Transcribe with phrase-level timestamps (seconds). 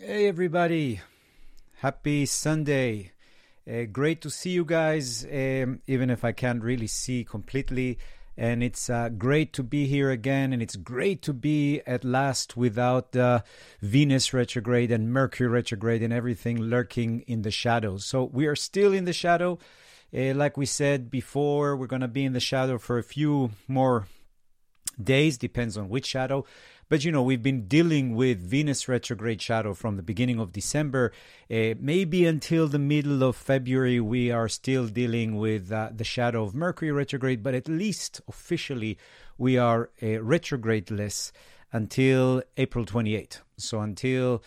[0.00, 1.00] Hey, everybody.
[1.78, 3.10] Happy Sunday.
[3.68, 7.98] Uh, great to see you guys, um, even if I can't really see completely.
[8.36, 10.52] And it's uh, great to be here again.
[10.52, 13.40] And it's great to be at last without uh,
[13.82, 18.06] Venus retrograde and Mercury retrograde and everything lurking in the shadows.
[18.06, 19.58] So we are still in the shadow.
[20.16, 23.50] Uh, like we said before, we're going to be in the shadow for a few
[23.66, 24.06] more
[25.02, 26.44] days, depends on which shadow.
[26.88, 31.12] But you know, we've been dealing with Venus retrograde shadow from the beginning of December.
[31.50, 36.44] Uh, maybe until the middle of February, we are still dealing with uh, the shadow
[36.44, 38.96] of Mercury retrograde, but at least officially,
[39.36, 41.30] we are uh, retrogradeless
[41.72, 43.42] until April 28.
[43.58, 44.42] So until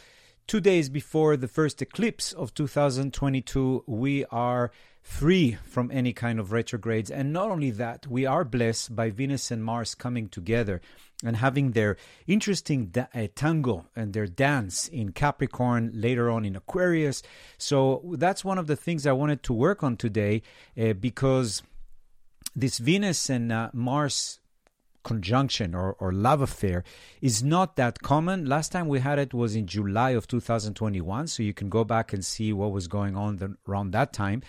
[0.47, 6.51] two days before the first eclipse of 2022, we are free from any kind of
[6.51, 7.09] retrogrades.
[7.09, 10.81] And not only that, we are blessed by Venus and Mars coming together
[11.23, 11.97] and having their
[12.27, 17.21] interesting da- uh, tango and their dance in Capricorn, later on in Aquarius.
[17.57, 20.41] So that's one of the things I wanted to work on today
[20.79, 21.61] uh, because
[22.55, 24.39] this Venus and uh, Mars
[25.03, 26.83] conjunction or, or love affair
[27.21, 28.45] is not that common.
[28.45, 32.13] Last time we had it was in July of 2021, so you can go back
[32.13, 34.41] and see what was going on the, around that time.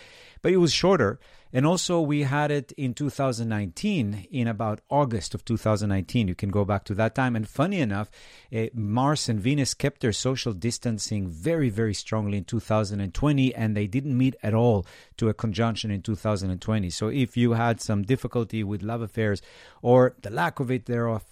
[0.43, 1.19] But it was shorter.
[1.55, 6.27] And also, we had it in 2019, in about August of 2019.
[6.27, 7.37] You can go back to that time.
[7.37, 8.11] And funny enough,
[8.55, 13.87] uh, Mars and Venus kept their social distancing very, very strongly in 2020, and they
[13.87, 14.87] didn't meet at all
[15.19, 16.89] to a conjunction in 2020.
[16.89, 19.43] So if you had some difficulty with love affairs
[19.83, 21.23] or the lack of it thereof,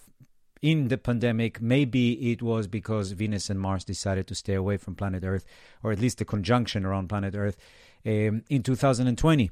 [0.62, 4.94] in the pandemic, maybe it was because Venus and Mars decided to stay away from
[4.94, 5.47] planet Earth,
[5.83, 7.56] or at least the conjunction around planet Earth
[8.06, 9.50] um, in 2020.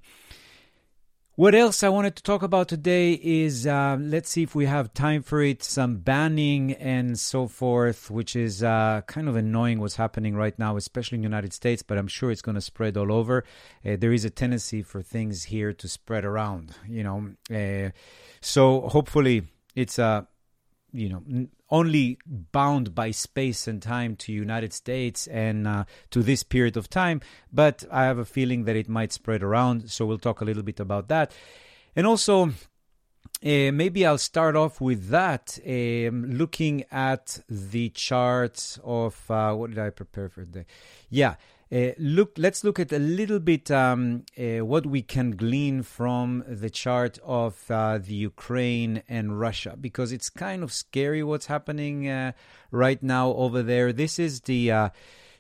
[1.39, 4.93] What else I wanted to talk about today is uh, let's see if we have
[4.93, 5.63] time for it.
[5.63, 10.77] Some banning and so forth, which is uh, kind of annoying what's happening right now,
[10.77, 13.45] especially in the United States, but I'm sure it's going to spread all over.
[13.87, 17.31] Uh, there is a tendency for things here to spread around, you know.
[17.55, 17.91] Uh,
[18.41, 19.45] so hopefully
[19.77, 20.27] it's a
[20.93, 26.43] you know only bound by space and time to United States and uh, to this
[26.43, 27.21] period of time
[27.53, 30.63] but I have a feeling that it might spread around so we'll talk a little
[30.63, 31.33] bit about that.
[31.95, 32.51] And also uh,
[33.43, 39.79] maybe I'll start off with that um, looking at the charts of uh, what did
[39.79, 40.67] I prepare for today?
[41.11, 41.35] Yeah
[41.71, 46.43] uh, look, let's look at a little bit um, uh, what we can glean from
[46.49, 52.09] the chart of uh, the Ukraine and Russia, because it's kind of scary what's happening
[52.09, 52.33] uh,
[52.71, 53.93] right now over there.
[53.93, 54.89] This is the uh,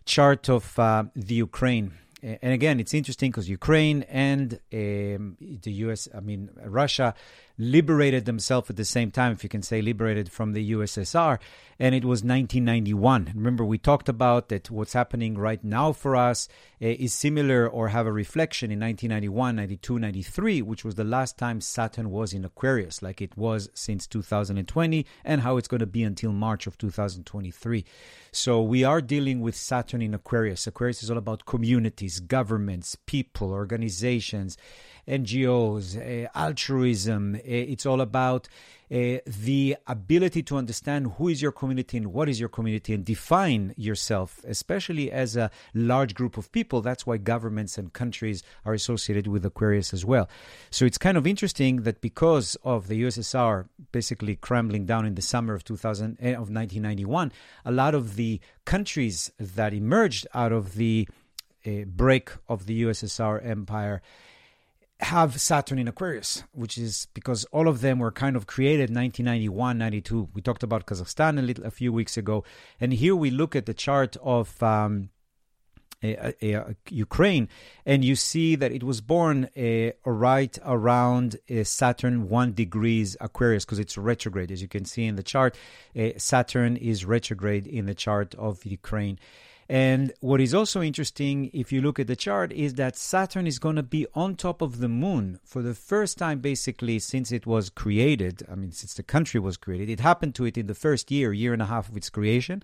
[0.04, 1.92] chart of the Ukraine.
[2.20, 7.14] And again, it's interesting because Ukraine and um, the US, I mean, Russia
[7.58, 11.38] liberated themselves at the same time, if you can say liberated from the USSR,
[11.80, 13.32] and it was 1991.
[13.34, 16.48] Remember, we talked about that what's happening right now for us
[16.82, 21.36] uh, is similar or have a reflection in 1991, 92, 93, which was the last
[21.36, 25.86] time Saturn was in Aquarius, like it was since 2020, and how it's going to
[25.86, 27.84] be until March of 2023.
[28.30, 30.66] So we are dealing with Saturn in Aquarius.
[30.66, 34.56] Aquarius is all about communities, governments, people, organizations.
[35.08, 37.34] NGOs, uh, altruism.
[37.36, 38.48] Uh, it's all about
[38.90, 43.04] uh, the ability to understand who is your community and what is your community and
[43.04, 46.80] define yourself, especially as a large group of people.
[46.80, 50.28] That's why governments and countries are associated with Aquarius as well.
[50.70, 55.22] So it's kind of interesting that because of the USSR basically crumbling down in the
[55.22, 57.32] summer of 2000 of 1991,
[57.64, 61.06] a lot of the countries that emerged out of the
[61.66, 64.00] uh, break of the USSR empire
[65.00, 69.78] have Saturn in Aquarius, which is because all of them were kind of created 1991,
[69.78, 70.28] 92.
[70.34, 72.44] We talked about Kazakhstan a, little, a few weeks ago.
[72.80, 75.10] And here we look at the chart of um,
[76.02, 77.48] a, a, Ukraine,
[77.84, 83.64] and you see that it was born uh, right around uh, Saturn 1 degrees Aquarius
[83.64, 84.50] because it's retrograde.
[84.50, 85.56] As you can see in the chart,
[85.98, 89.18] uh, Saturn is retrograde in the chart of Ukraine.
[89.70, 93.58] And what is also interesting, if you look at the chart, is that Saturn is
[93.58, 97.46] going to be on top of the moon for the first time, basically, since it
[97.46, 98.46] was created.
[98.50, 99.90] I mean, since the country was created.
[99.90, 102.62] It happened to it in the first year, year and a half of its creation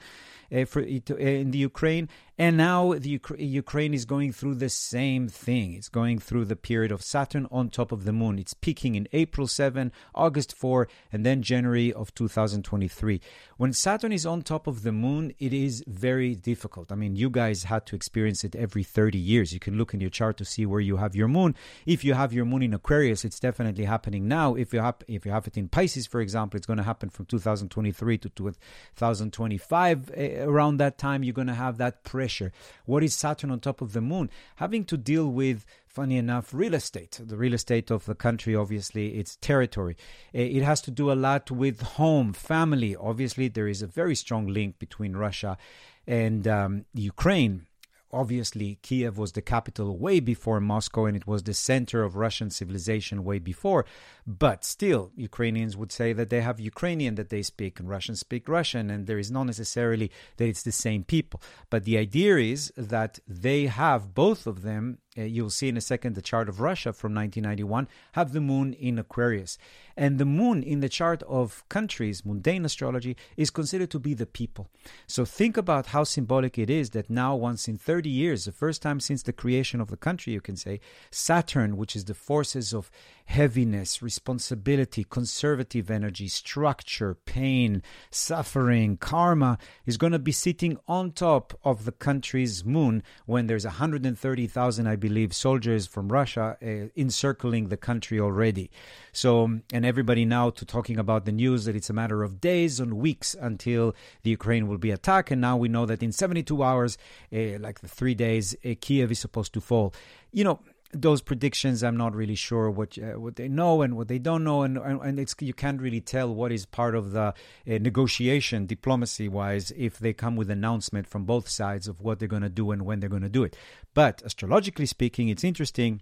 [0.50, 2.08] uh, for it, uh, in the Ukraine.
[2.36, 5.74] And now the Ukraine is going through the same thing.
[5.74, 8.40] It's going through the period of Saturn on top of the moon.
[8.40, 13.20] It's peaking in April 7, August 4, and then January of 2023.
[13.56, 16.90] When Saturn is on top of the moon, it is very difficult.
[16.90, 19.52] I mean, you guys had to experience it every 30 years.
[19.52, 21.54] You can look in your chart to see where you have your moon.
[21.86, 24.56] If you have your moon in Aquarius, it's definitely happening now.
[24.56, 27.10] If you have if you have it in Pisces, for example, it's going to happen
[27.10, 30.10] from 2023 to 2025.
[30.14, 32.52] Eh, around that time, you're going to have that pressure.
[32.86, 34.30] What is Saturn on top of the moon?
[34.56, 37.20] Having to deal with funny enough, real estate.
[37.22, 39.96] The real estate of the country, obviously, it's territory.
[40.32, 42.96] It has to do a lot with home, family.
[42.96, 45.58] Obviously, there is a very strong link between Russia
[46.06, 47.66] and um, Ukraine
[48.14, 52.50] obviously Kiev was the capital way before Moscow and it was the center of Russian
[52.50, 53.84] civilization way before.
[54.26, 58.48] But still, Ukrainians would say that they have Ukrainian that they speak and Russians speak
[58.48, 61.42] Russian, and there is not necessarily that it's the same people.
[61.68, 64.98] But the idea is that they have both of them.
[65.16, 68.72] Uh, you'll see in a second the chart of Russia from 1991 have the moon
[68.72, 69.56] in Aquarius.
[69.96, 74.26] And the moon in the chart of countries, mundane astrology, is considered to be the
[74.26, 74.68] people.
[75.06, 78.82] So think about how symbolic it is that now, once in 30 years, the first
[78.82, 80.80] time since the creation of the country, you can say,
[81.12, 82.90] Saturn, which is the forces of
[83.26, 91.58] heaviness, responsibility, conservative energy, structure, pain, suffering, karma is going to be sitting on top
[91.62, 97.76] of the country's moon when there's 130,000, I believe, soldiers from Russia uh, encircling the
[97.76, 98.70] country already.
[99.12, 99.28] So,
[99.74, 102.94] and everybody now to talking about the news that it's a matter of days and
[102.94, 105.30] weeks until the Ukraine will be attacked.
[105.30, 106.96] And now we know that in 72 hours,
[107.32, 109.92] uh, like the three days, uh, Kiev is supposed to fall.
[110.32, 110.60] You know,
[110.94, 114.44] those predictions, I'm not really sure what uh, what they know and what they don't
[114.44, 117.32] know, and and it's you can't really tell what is part of the uh,
[117.66, 122.42] negotiation, diplomacy wise, if they come with announcement from both sides of what they're going
[122.42, 123.56] to do and when they're going to do it.
[123.92, 126.00] But astrologically speaking, it's interesting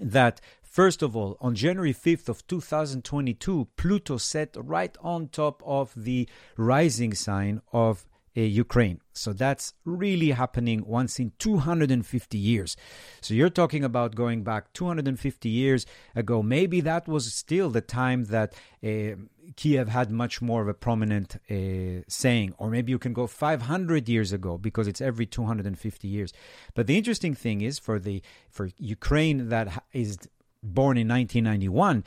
[0.00, 5.92] that first of all on january 5th of 2022 pluto set right on top of
[5.96, 8.06] the rising sign of
[8.36, 9.00] uh, Ukraine.
[9.12, 12.76] So that's really happening once in 250 years.
[13.20, 16.42] So you're talking about going back 250 years ago.
[16.42, 18.54] Maybe that was still the time that
[18.84, 19.16] uh,
[19.56, 24.08] Kiev had much more of a prominent uh, saying, or maybe you can go 500
[24.08, 26.32] years ago because it's every 250 years.
[26.74, 30.18] But the interesting thing is for the for Ukraine that is
[30.62, 32.04] born in 1991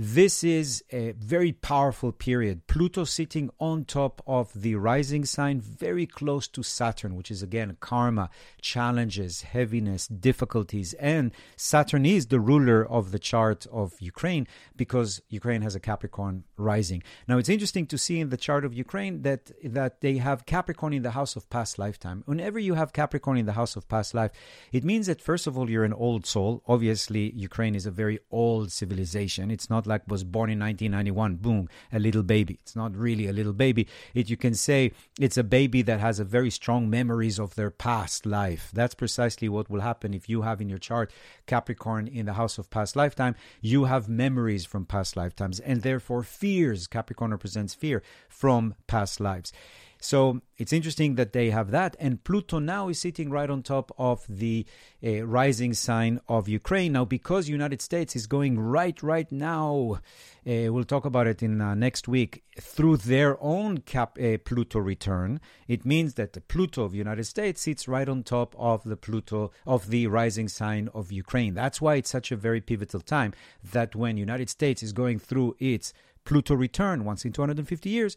[0.00, 2.68] this is a very powerful period.
[2.68, 7.76] Pluto sitting on top of the rising sign, very close to Saturn, which is again
[7.80, 8.30] karma,
[8.60, 10.94] challenges, heaviness, difficulties.
[10.94, 14.46] And Saturn is the ruler of the chart of Ukraine
[14.76, 17.02] because Ukraine has a Capricorn rising.
[17.26, 20.92] Now, it's interesting to see in the chart of Ukraine that, that they have Capricorn
[20.92, 22.22] in the house of past lifetime.
[22.24, 24.30] Whenever you have Capricorn in the house of past life,
[24.70, 26.62] it means that, first of all, you're an old soul.
[26.68, 29.50] Obviously, Ukraine is a very old civilization.
[29.50, 31.36] It's not like was born in 1991.
[31.36, 32.58] Boom, a little baby.
[32.62, 33.88] It's not really a little baby.
[34.14, 37.70] It you can say it's a baby that has a very strong memories of their
[37.70, 38.70] past life.
[38.72, 41.12] That's precisely what will happen if you have in your chart
[41.46, 43.34] Capricorn in the house of past lifetime.
[43.60, 46.86] You have memories from past lifetimes and therefore fears.
[46.86, 49.52] Capricorn represents fear from past lives.
[50.00, 51.96] So it's interesting that they have that.
[51.98, 54.64] And Pluto now is sitting right on top of the
[55.04, 56.92] uh, rising sign of Ukraine.
[56.92, 60.00] Now, because United States is going right, right now,
[60.46, 64.78] uh, we'll talk about it in uh, next week, through their own cap, uh, Pluto
[64.78, 68.96] return, it means that the Pluto of United States sits right on top of the
[68.96, 71.54] Pluto of the rising sign of Ukraine.
[71.54, 73.32] That's why it's such a very pivotal time
[73.72, 75.92] that when United States is going through its
[76.24, 78.16] Pluto return once in 250 years,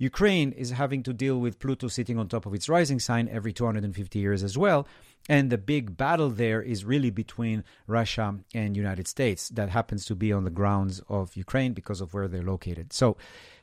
[0.00, 3.52] Ukraine is having to deal with Pluto sitting on top of its rising sign every
[3.52, 4.88] 250 years as well.
[5.28, 10.14] And the big battle there is really between Russia and United States that happens to
[10.14, 12.94] be on the grounds of Ukraine because of where they're located.
[12.94, 13.18] So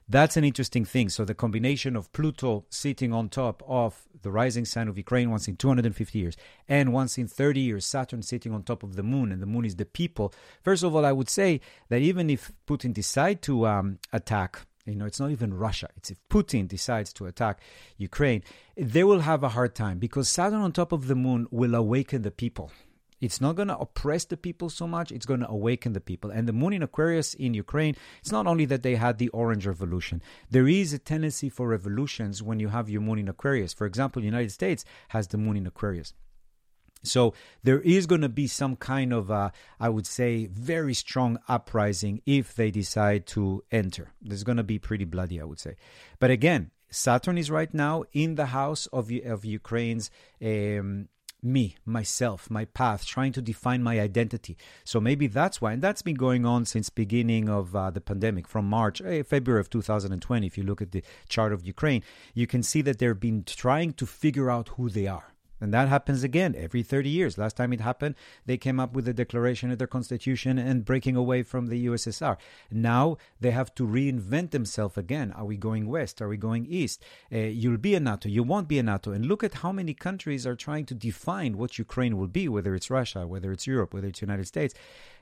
[0.08, 1.10] that's an interesting thing.
[1.10, 5.48] So the combination of Pluto sitting on top of the rising sign of Ukraine once
[5.48, 9.32] in 250 years and once in 30 years, Saturn sitting on top of the moon,
[9.32, 10.32] and the moon is the people.
[10.62, 14.96] First of all, I would say that even if Putin decide to um, attack you
[14.96, 15.90] know, it's not even Russia.
[15.98, 17.60] It's if Putin decides to attack
[17.98, 18.44] Ukraine,
[18.76, 22.22] they will have a hard time because Saturn on top of the moon will awaken
[22.22, 22.72] the people.
[23.20, 26.30] It's not going to oppress the people so much, it's going to awaken the people.
[26.30, 29.66] And the moon in Aquarius in Ukraine, it's not only that they had the Orange
[29.66, 33.74] Revolution, there is a tendency for revolutions when you have your moon in Aquarius.
[33.74, 36.14] For example, the United States has the moon in Aquarius.
[37.04, 41.40] So there is going to be some kind of, uh, I would say, very strong
[41.48, 44.12] uprising if they decide to enter.
[44.22, 45.76] There's going to be pretty bloody, I would say.
[46.20, 50.10] But again, Saturn is right now in the house of of Ukraine's
[50.42, 51.10] um,
[51.44, 54.58] me, myself, my path, trying to define my identity.
[54.84, 58.48] So maybe that's why, and that's been going on since beginning of uh, the pandemic,
[58.48, 60.48] from March, eh, February of 2020.
[60.48, 63.94] If you look at the chart of Ukraine, you can see that they've been trying
[63.94, 65.34] to figure out who they are.
[65.60, 67.38] And that happens again every 30 years.
[67.38, 71.16] Last time it happened, they came up with a declaration of their constitution and breaking
[71.16, 72.38] away from the USSR.
[72.72, 75.32] Now they have to reinvent themselves again.
[75.32, 76.22] Are we going west?
[76.22, 77.04] Are we going east?
[77.34, 78.30] Uh, you'll be a NATO.
[78.30, 79.12] You won't be a NATO.
[79.12, 82.76] And look at how many countries are trying to define what Ukraine will be, whether
[82.76, 84.74] it's Russia, whether it's Europe, whether it's United States.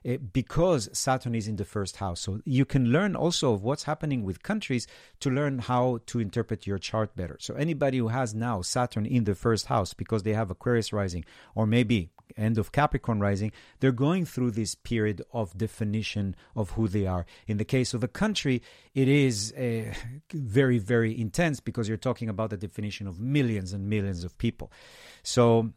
[0.08, 2.22] Uh, because Saturn is in the first house.
[2.22, 4.86] So you can learn also of what's happening with countries
[5.22, 7.38] to learn how to interpret your chart better.
[7.40, 11.26] So anybody who has now Saturn in the first house because they have Aquarius rising
[11.56, 16.88] or maybe end of Capricorn rising, they're going through this period of definition of who
[16.88, 17.26] they are.
[17.48, 18.62] In the case of a country,
[18.94, 19.94] it is uh,
[20.32, 24.72] very, very intense because you're talking about the definition of millions and millions of people.
[25.24, 25.72] So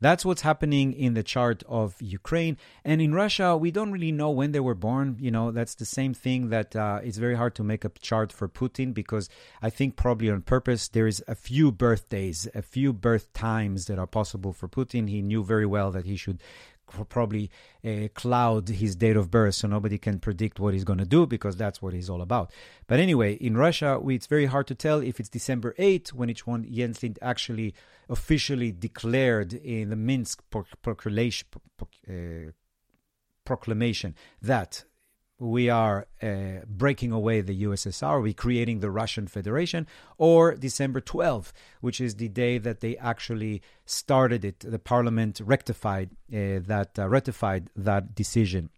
[0.00, 2.56] that's what's happening in the chart of Ukraine.
[2.84, 5.16] And in Russia, we don't really know when they were born.
[5.20, 8.32] You know, that's the same thing that uh, it's very hard to make a chart
[8.32, 9.28] for Putin because
[9.62, 13.98] I think probably on purpose there is a few birthdays, a few birth times that
[13.98, 15.08] are possible for Putin.
[15.08, 16.40] He knew very well that he should
[17.08, 17.50] probably
[17.84, 21.26] uh, cloud his date of birth so nobody can predict what he's going to do
[21.26, 22.50] because that's what he's all about.
[22.86, 26.30] But anyway, in Russia, we, it's very hard to tell if it's December 8th when
[26.30, 27.74] each one Yeltsin actually
[28.08, 30.62] officially declared in the Minsk uh,
[33.44, 34.84] proclamation that
[35.38, 39.86] we are uh, breaking away the USSR, we creating the Russian Federation,
[40.16, 44.60] or December 12th, which is the day that they actually started it.
[44.60, 48.70] The parliament rectified uh, that, uh, ratified that decision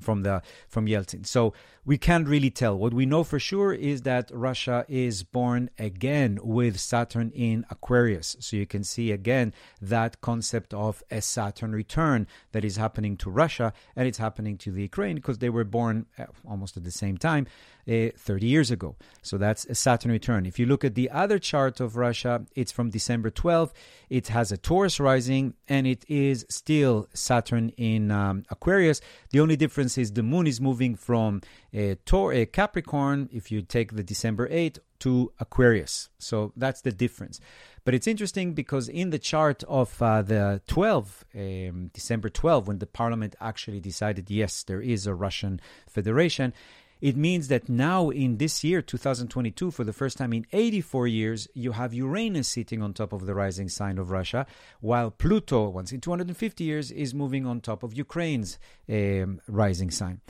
[0.00, 1.26] from the from Yeltsin.
[1.26, 1.52] So
[1.84, 2.76] we can't really tell.
[2.76, 8.36] What we know for sure is that Russia is born again with Saturn in Aquarius.
[8.40, 13.30] So you can see again that concept of a Saturn return that is happening to
[13.30, 16.90] Russia and it's happening to the Ukraine because they were born uh, almost at the
[16.90, 17.46] same time
[17.88, 18.96] uh, 30 years ago.
[19.22, 20.46] So that's a Saturn return.
[20.46, 23.72] If you look at the other chart of Russia, it's from December 12.
[24.10, 29.00] It has a Taurus rising and it is still Saturn in um, Aquarius.
[29.30, 33.62] The only difference is the moon is moving from a, Tor- a Capricorn, if you
[33.62, 36.08] take the December 8, to Aquarius.
[36.18, 37.40] So that's the difference.
[37.84, 42.78] But it's interesting because in the chart of uh, the 12, um, December 12, when
[42.78, 46.52] the parliament actually decided, yes, there is a Russian federation,
[47.00, 51.48] it means that now in this year, 2022, for the first time in 84 years,
[51.54, 54.46] you have Uranus sitting on top of the rising sign of Russia,
[54.80, 60.20] while Pluto, once in 250 years, is moving on top of Ukraine's um, rising sign.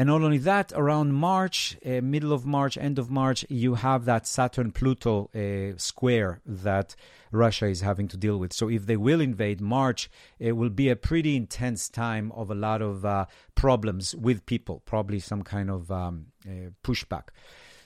[0.00, 4.06] And not only that, around March, uh, middle of March, end of March, you have
[4.06, 6.96] that Saturn Pluto uh, square that
[7.30, 8.54] Russia is having to deal with.
[8.54, 12.54] So if they will invade March, it will be a pretty intense time of a
[12.54, 17.24] lot of uh, problems with people, probably some kind of um, uh, pushback.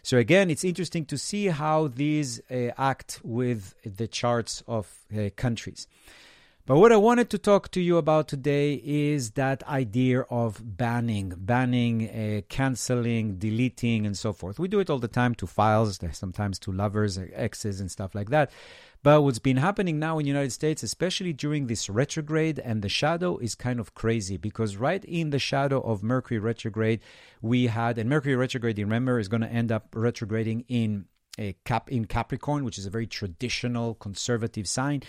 [0.05, 5.31] So again, it's interesting to see how these uh, act with the charts of uh,
[5.35, 5.89] countries.
[6.67, 11.35] But what I wanted to talk to you about today is that idea of banning,
[11.37, 14.59] banning, uh, canceling, deleting, and so forth.
[14.59, 18.31] We do it all the time to files, sometimes to lovers, exes, and stuff like
[18.31, 18.51] that.
[19.03, 22.89] But what's been happening now in the United States, especially during this retrograde and the
[22.89, 27.01] shadow, is kind of crazy because right in the shadow of Mercury retrograde,
[27.43, 31.05] we had, and Mercury retrograde, remember, is going to end up retrograding in
[31.39, 35.03] a cap in Capricorn, which is a very traditional conservative sign.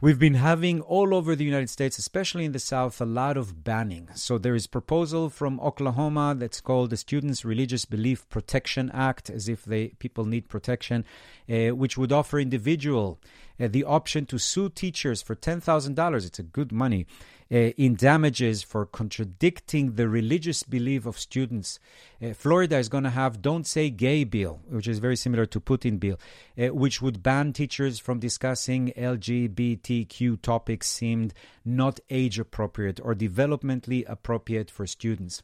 [0.00, 3.64] We've been having all over the United States, especially in the South, a lot of
[3.64, 4.08] banning.
[4.14, 9.48] So there is proposal from Oklahoma that's called the Students Religious Belief Protection Act, as
[9.48, 11.04] if they people need protection,
[11.50, 13.18] uh, which would offer individual
[13.58, 16.24] uh, the option to sue teachers for ten thousand dollars.
[16.24, 17.04] It's a good money
[17.50, 21.78] uh, in damages for contradicting the religious belief of students.
[22.22, 25.60] Uh, Florida is going to have "Don't Say Gay" bill, which is very similar to
[25.60, 26.18] Putin bill,
[26.58, 31.32] uh, which would ban teachers from discussing LGBTQ topics seemed
[31.64, 35.42] not age appropriate or developmentally appropriate for students.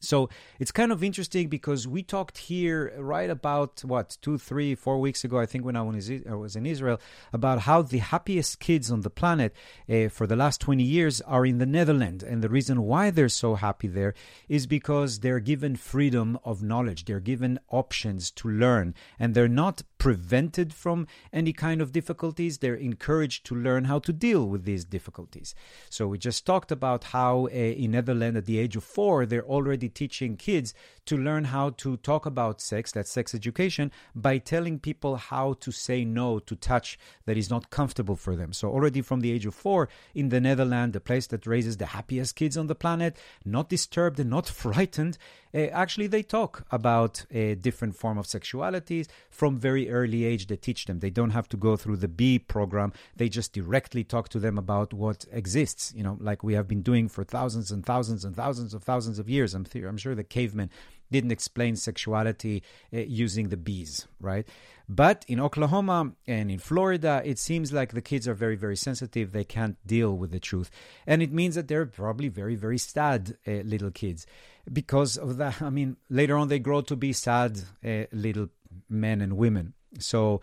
[0.00, 4.98] So it's kind of interesting because we talked here right about what two, three, four
[4.98, 6.98] weeks ago, I think, when I was in Israel,
[7.32, 9.54] about how the happiest kids on the planet
[9.88, 12.24] uh, for the last 20 years are in the Netherlands.
[12.24, 14.14] And the reason why they're so happy there
[14.48, 19.82] is because they're given freedom of knowledge, they're given options to learn, and they're not
[19.98, 22.58] prevented from any kind of difficulties.
[22.58, 25.54] They're encouraged to learn how to deal with these difficulties.
[25.90, 29.44] So we just talked about how uh, in Netherlands, at the age of four, they're
[29.44, 30.72] already teaching kids
[31.06, 35.70] to learn how to talk about sex, that's sex education, by telling people how to
[35.72, 38.52] say no to touch that is not comfortable for them.
[38.52, 41.86] So, already from the age of four in the Netherlands, the place that raises the
[41.86, 45.18] happiest kids on the planet, not disturbed and not frightened,
[45.54, 50.46] actually they talk about a different form of sexualities from very early age.
[50.46, 51.00] They teach them.
[51.00, 52.92] They don't have to go through the B program.
[53.16, 56.82] They just directly talk to them about what exists, you know, like we have been
[56.82, 59.54] doing for thousands and thousands and thousands of thousands of years.
[59.54, 60.70] I'm, th- I'm sure the cavemen
[61.10, 62.62] didn't explain sexuality
[62.94, 64.46] uh, using the bees, right?
[64.88, 69.32] But in Oklahoma and in Florida, it seems like the kids are very, very sensitive.
[69.32, 70.70] They can't deal with the truth.
[71.06, 74.26] And it means that they're probably very, very sad uh, little kids
[74.72, 75.60] because of that.
[75.62, 78.48] I mean, later on, they grow to be sad uh, little
[78.88, 79.74] men and women.
[79.98, 80.40] So,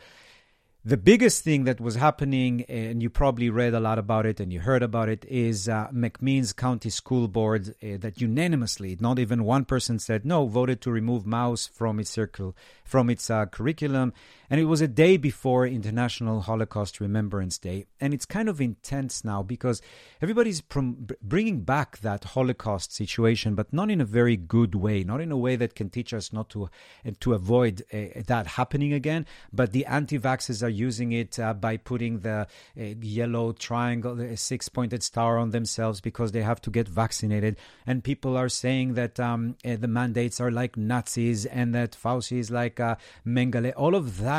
[0.88, 4.54] the biggest thing that was happening, and you probably read a lot about it and
[4.54, 9.44] you heard about it, is uh, McMinn County School Board uh, that unanimously, not even
[9.44, 12.56] one person said no, voted to remove Maus from its circle,
[12.86, 14.14] from its uh, curriculum.
[14.50, 17.86] And it was a day before International Holocaust Remembrance Day.
[18.00, 19.82] And it's kind of intense now because
[20.22, 25.20] everybody's prom- bringing back that Holocaust situation, but not in a very good way, not
[25.20, 26.70] in a way that can teach us not to,
[27.06, 29.26] uh, to avoid uh, that happening again.
[29.52, 32.48] But the anti vaxxers are using it uh, by putting the
[32.80, 37.58] uh, yellow triangle, the six pointed star on themselves because they have to get vaccinated.
[37.86, 42.38] And people are saying that um, uh, the mandates are like Nazis and that Fauci
[42.38, 43.74] is like uh, Mengele.
[43.76, 44.37] All of that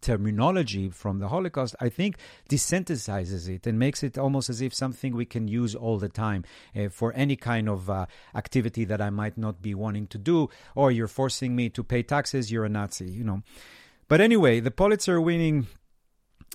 [0.00, 2.16] terminology from the Holocaust, I think,
[2.48, 6.44] desensitizes it and makes it almost as if something we can use all the time
[6.76, 10.48] uh, for any kind of uh, activity that I might not be wanting to do.
[10.74, 13.42] Or you're forcing me to pay taxes, you're a Nazi, you know.
[14.08, 15.68] But anyway, the Pulitzer winning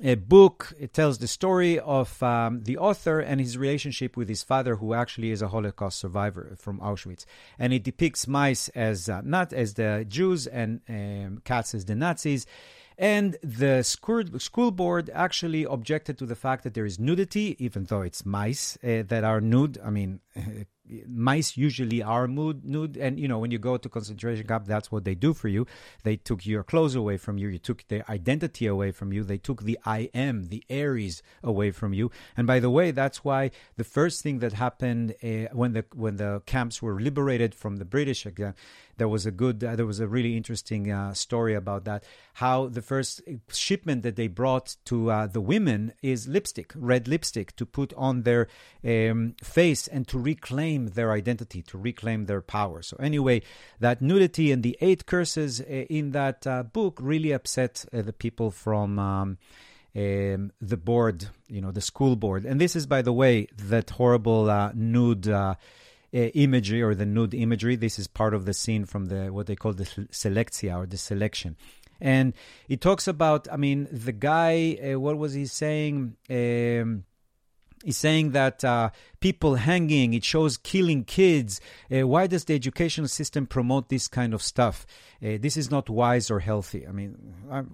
[0.02, 0.74] a book.
[0.80, 4.94] It tells the story of um, the author and his relationship with his father, who
[4.94, 7.26] actually is a Holocaust survivor from Auschwitz.
[7.58, 11.96] And it depicts mice as uh, not as the Jews and um, cats as the
[11.96, 12.46] Nazis.
[12.98, 18.02] And the school, board actually objected to the fact that there is nudity, even though
[18.02, 19.78] it's mice uh, that are nude.
[19.84, 20.22] I mean,
[21.08, 25.04] mice usually are nude and you know when you go to concentration camp that's what
[25.04, 25.66] they do for you.
[26.04, 27.48] They took your clothes away from you.
[27.48, 29.24] You took their identity away from you.
[29.24, 32.12] They took the i am the aries away from you.
[32.38, 36.18] And by the way that's why the first thing that happened uh, when the when
[36.18, 38.54] the camps were liberated from the british again
[38.98, 42.04] there was a good uh, there was a really interesting uh, story about that.
[42.36, 47.56] How the first shipment that they brought to uh, the women is lipstick red lipstick
[47.58, 48.48] to put on their
[48.84, 53.42] um, face and to reclaim their identity to reclaim their power so anyway
[53.80, 55.64] that nudity and the eight curses uh,
[56.00, 59.38] in that uh, book really upset uh, the people from um,
[59.96, 62.46] um, the board, you know, the school board.
[62.46, 65.56] And this is, by the way, that horrible uh, nude uh,
[66.12, 67.76] imagery or the nude imagery.
[67.76, 70.98] This is part of the scene from the what they call the selektia or the
[70.98, 71.56] selection.
[72.02, 72.34] And
[72.68, 76.18] it talks about, I mean, the guy, uh, what was he saying?
[76.30, 77.06] Um,
[77.86, 81.62] He's saying that uh, people hanging, it shows killing kids.
[81.92, 84.88] Uh, why does the educational system promote this kind of stuff?
[85.26, 86.86] Uh, this is not wise or healthy.
[86.88, 87.18] I mean,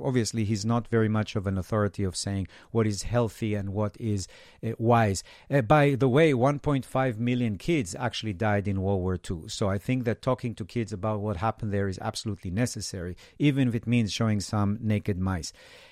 [0.01, 3.97] obviously, he's not very much of an authority of saying what is healthy and what
[3.99, 4.27] is
[4.65, 5.21] uh, wise.
[5.49, 9.47] Uh, by the way, 1.5 million kids actually died in World War II.
[9.47, 13.67] So I think that talking to kids about what happened there is absolutely necessary, even
[13.67, 15.51] if it means showing some naked mice.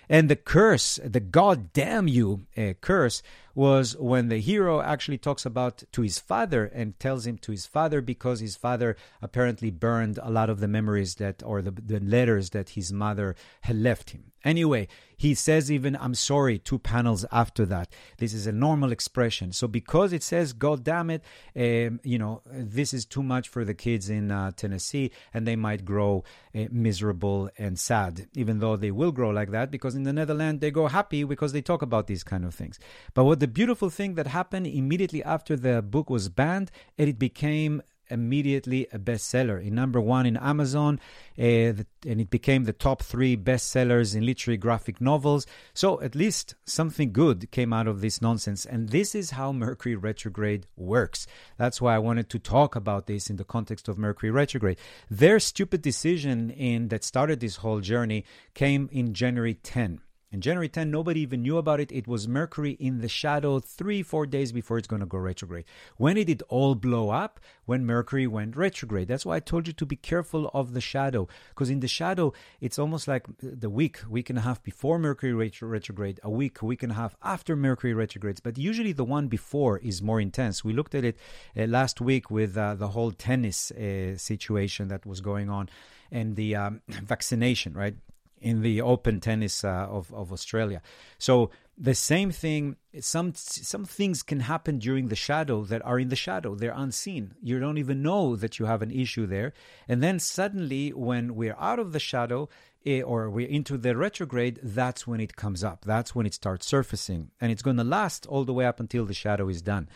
[0.10, 3.22] And the curse, the God damn you uh, curse,
[3.54, 7.68] was when the hero actually talks about to his father and tells him to his
[7.68, 12.00] father because his father apparently burned a lot of the memories that, or the, the
[12.00, 14.26] letters that his mother had left him.
[14.44, 17.92] Anyway, he says even, I'm sorry, two panels after that.
[18.20, 19.52] This is a normal expression.
[19.52, 21.24] So because it says, God damn it,
[21.56, 25.56] um, you know, this is too much for the kids in uh, Tennessee and they
[25.58, 26.24] might grow
[26.56, 30.62] uh, miserable and sad, even though they will grow like that because in the Netherlands
[30.62, 32.80] they go happy because they talk about these kind of things.
[33.14, 37.20] But what the beautiful thing that happened immediately after the book was banned, and it
[37.20, 41.00] became immediately a bestseller in number one in Amazon,
[41.38, 45.46] uh, and it became the top three bestsellers in literary graphic novels.
[45.74, 48.66] So at least something good came out of this nonsense.
[48.66, 51.28] And this is how Mercury retrograde works.
[51.58, 54.78] That's why I wanted to talk about this in the context of Mercury retrograde.
[55.10, 60.70] Their stupid decision in that started this whole journey came in January 10 And January
[60.70, 61.92] 10, nobody even knew about it.
[61.92, 65.66] It was Mercury in the shadow three, four days before it's going to go retrograde.
[65.98, 67.40] When did it all blow up?
[67.66, 69.08] When Mercury went retrograde.
[69.08, 71.28] That's why I told you to be careful of the shadow.
[71.50, 75.34] Because in the shadow, it's almost like the week, week and a half before Mercury
[75.34, 78.40] retrograde, a week, week and a half after Mercury retrogrades.
[78.40, 80.64] But usually the one before is more intense.
[80.64, 81.18] We looked at it
[81.58, 85.70] uh, last week with uh, the whole tennis uh, situation that was going on
[86.12, 87.96] and the um, vaccination, right?
[88.42, 90.82] In the Open tennis uh, of of Australia.
[91.18, 92.76] So the same thing.
[93.00, 96.54] Some some things can happen during the shadow that are in the shadow.
[96.56, 97.36] They're unseen.
[97.42, 99.54] You don't even know that you have an issue there.
[99.88, 102.50] And then suddenly, when we're out of the shadow,
[102.86, 105.86] eh, or we're into the retrograde, that's when it comes up.
[105.86, 107.32] That's when it starts surfacing.
[107.40, 109.88] And it's going to last all the way up until the shadow is done.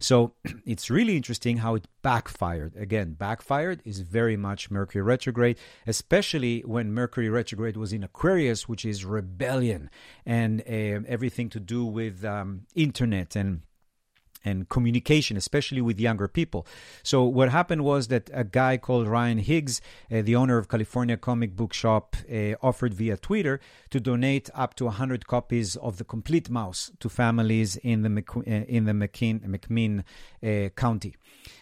[0.00, 0.34] So
[0.64, 2.76] it's really interesting how it backfired.
[2.76, 8.84] Again, backfired is very much Mercury retrograde, especially when Mercury retrograde was in Aquarius, which
[8.84, 9.90] is rebellion
[10.24, 13.62] and uh, everything to do with um, internet and
[14.44, 16.66] and communication, especially with younger people.
[17.02, 21.16] So what happened was that a guy called Ryan Higgs, uh, the owner of California
[21.16, 26.04] Comic Book Shop, uh, offered via Twitter to donate up to 100 copies of the
[26.04, 30.04] complete Maus to families in the uh, in the McMinn
[30.42, 31.14] uh, County.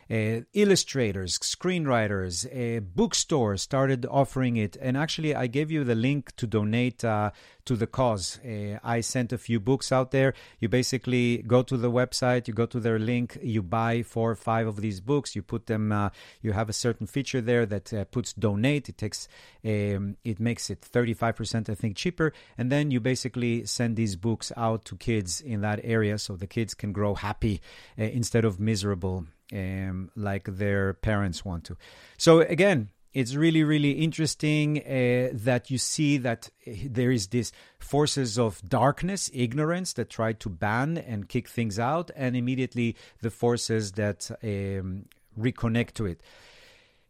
[0.08, 4.76] Uh, illustrators, screenwriters, uh, bookstores started offering it.
[4.80, 7.32] And actually, I gave you the link to donate uh,
[7.64, 8.38] to the cause.
[8.44, 10.34] Uh, I sent a few books out there.
[10.60, 14.36] You basically go to the website, you go to their link, you buy four or
[14.36, 17.92] five of these books, you put them, uh, you have a certain feature there that
[17.92, 18.88] uh, puts donate.
[18.88, 19.26] It takes,
[19.64, 22.32] um, it makes it 35%, I think, cheaper.
[22.56, 26.46] And then you basically send these books out to kids in that area so the
[26.46, 27.60] kids can grow happy
[27.96, 31.76] instead of miserable um, like their parents want to.
[32.18, 36.50] So again, it's really really interesting uh, that you see that
[36.84, 42.10] there is this forces of darkness ignorance that try to ban and kick things out
[42.14, 45.06] and immediately the forces that um,
[45.38, 46.20] reconnect to it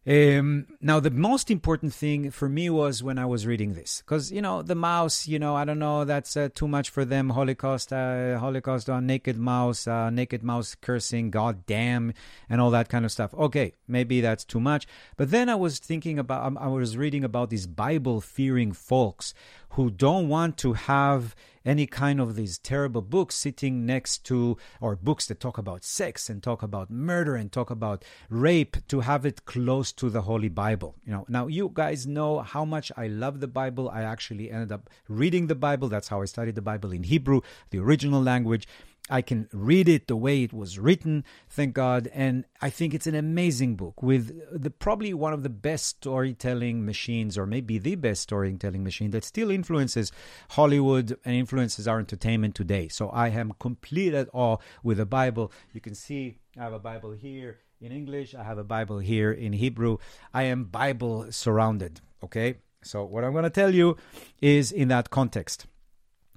[0.07, 4.31] um, now, the most important thing for me was when I was reading this, because
[4.31, 5.27] you know the mouse.
[5.27, 7.31] You know, I don't know, that's uh, too much for them.
[7.31, 12.13] Holocaust, uh, Holocaust on naked mouse, uh, naked mouse cursing, God damn,
[12.49, 13.33] and all that kind of stuff.
[13.33, 14.87] Okay, maybe that's too much.
[15.17, 19.33] But then I was thinking about, um, I was reading about these Bible fearing folks
[19.71, 21.35] who don't want to have
[21.67, 26.29] any kind of these terrible books sitting next to, or books that talk about sex
[26.29, 30.49] and talk about murder and talk about rape, to have it close to the Holy
[30.49, 30.95] Bible.
[31.05, 33.89] You know, now you guys know how much I love the Bible.
[33.89, 35.89] I actually ended up reading the Bible.
[35.89, 38.67] That's how I studied the Bible in Hebrew, the original language.
[39.09, 42.09] I can read it the way it was written, thank God.
[42.13, 46.85] And I think it's an amazing book with the, probably one of the best storytelling
[46.85, 50.11] machines, or maybe the best storytelling machine that still influences
[50.51, 52.87] Hollywood and influences our entertainment today.
[52.87, 55.51] So I am complete at awe with the Bible.
[55.73, 59.31] You can see I have a Bible here in English, I have a Bible here
[59.31, 59.97] in Hebrew.
[60.33, 62.57] I am Bible surrounded, okay?
[62.83, 63.97] So what I'm going to tell you
[64.41, 65.67] is in that context.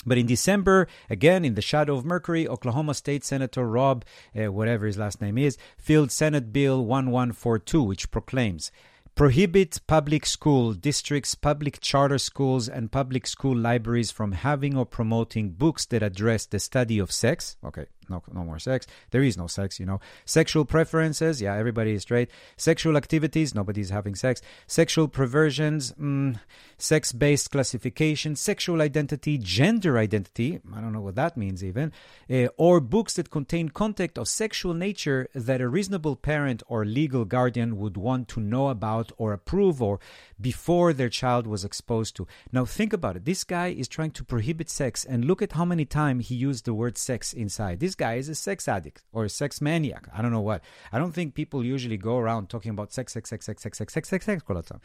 [0.07, 4.87] But in December, again, in the shadow of Mercury, Oklahoma State Senator Rob, uh, whatever
[4.87, 8.73] his last name is, filed Senate Bill 1142, which proclaims
[9.15, 15.51] prohibit public school districts, public charter schools, and public school libraries from having or promoting
[15.51, 17.57] books that address the study of sex.
[17.63, 18.87] Okay, no, no more sex.
[19.11, 20.01] There is no sex, you know.
[20.25, 22.31] Sexual preferences, yeah, everybody is straight.
[22.57, 24.43] Sexual activities, nobody's having sex.
[24.67, 26.39] Sexual perversions, mm,
[26.77, 31.93] sex based classification, sexual identity, gender identity, I don't know what that means even,
[32.31, 37.25] uh, or books that contain content of sexual nature that a reasonable parent or legal
[37.25, 40.01] guardian would want to know about or approve or
[40.41, 42.27] before their child was exposed to.
[42.53, 43.25] Now, think about it.
[43.25, 46.65] This guy is trying to prohibit sex, and look at how many times he used
[46.65, 47.81] the word sex inside.
[47.81, 50.09] This guy is a sex addict or a sex maniac.
[50.17, 50.61] I don't know what.
[50.93, 53.93] I don't think people usually go around talking about sex, sex, sex, sex, sex, sex,
[53.93, 54.81] sex, sex, sex all the time.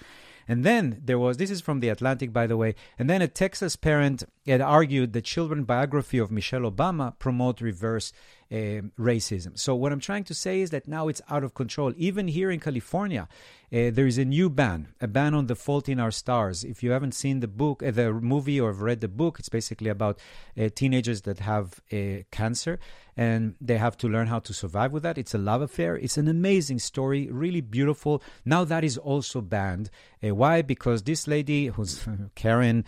[0.48, 2.76] And then there was this is from the Atlantic, by the way.
[3.00, 8.12] And then a Texas parent had argued the children biography of Michelle Obama promote reverse
[8.52, 9.58] uh, racism.
[9.58, 11.94] So what I'm trying to say is that now it's out of control.
[11.98, 13.28] Even here in California,
[13.74, 16.64] uh, there is a new ban, a ban on The Fault in Our Stars.
[16.64, 19.50] If you haven't seen the book, uh, the movie, or have read the book, it's
[19.50, 20.20] basically about
[20.58, 22.80] uh, teenagers that have uh, cancer
[23.18, 25.18] and they have to learn how to survive with that.
[25.18, 25.96] It's a love affair.
[25.96, 28.22] It's an amazing story, really beautiful.
[28.44, 29.90] Now that is also banned.
[30.24, 30.62] Uh, why?
[30.62, 32.06] Because this lady, who's
[32.36, 32.86] Karen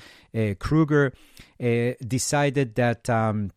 [0.59, 1.13] Kruger,
[1.59, 3.09] decided that.
[3.09, 3.51] Um,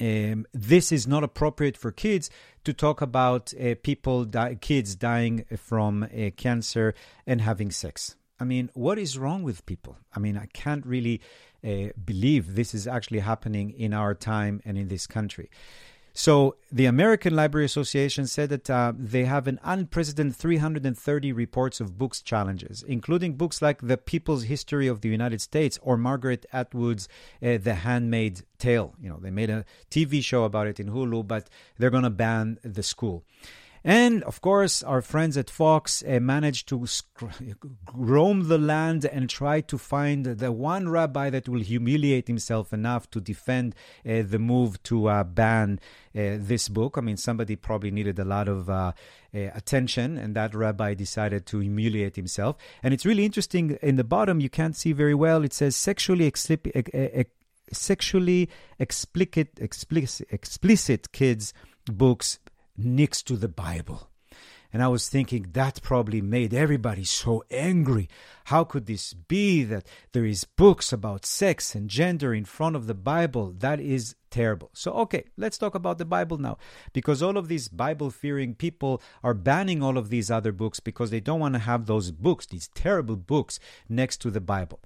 [0.00, 2.30] um, this is not appropriate for kids
[2.64, 6.94] to talk about uh, people, di- kids dying from uh, cancer
[7.26, 8.16] and having sex.
[8.38, 9.96] I mean, what is wrong with people?
[10.14, 11.22] I mean, I can't really
[11.64, 15.50] uh, believe this is actually happening in our time and in this country.
[16.18, 21.98] So the American Library Association said that uh, they have an unprecedented 330 reports of
[21.98, 27.06] books challenges, including books like The People's History of the United States or Margaret Atwood's
[27.42, 28.94] uh, The Handmaid's Tale.
[28.98, 32.08] You know, they made a TV show about it in Hulu, but they're going to
[32.10, 33.22] ban the school.
[33.86, 36.84] And of course, our friends at Fox uh, managed to
[37.94, 43.08] roam the land and try to find the one rabbi that will humiliate himself enough
[43.10, 45.78] to defend uh, the move to uh, ban
[46.16, 46.98] uh, this book.
[46.98, 48.90] I mean, somebody probably needed a lot of uh,
[49.32, 52.56] attention, and that rabbi decided to humiliate himself.
[52.82, 53.78] And it's really interesting.
[53.82, 55.44] In the bottom, you can't see very well.
[55.44, 56.32] It says sexually
[57.72, 58.48] sexually
[58.80, 61.54] explicit, explicit, explicit kids
[61.92, 62.40] books
[62.78, 64.10] next to the Bible.
[64.72, 68.08] And I was thinking that probably made everybody so angry.
[68.46, 72.86] How could this be that there is books about sex and gender in front of
[72.86, 73.54] the Bible?
[73.56, 74.70] That is terrible.
[74.72, 76.58] So okay, let's talk about the Bible now
[76.92, 81.10] because all of these Bible fearing people are banning all of these other books because
[81.10, 83.58] they don't want to have those books, these terrible books
[83.88, 84.80] next to the Bible.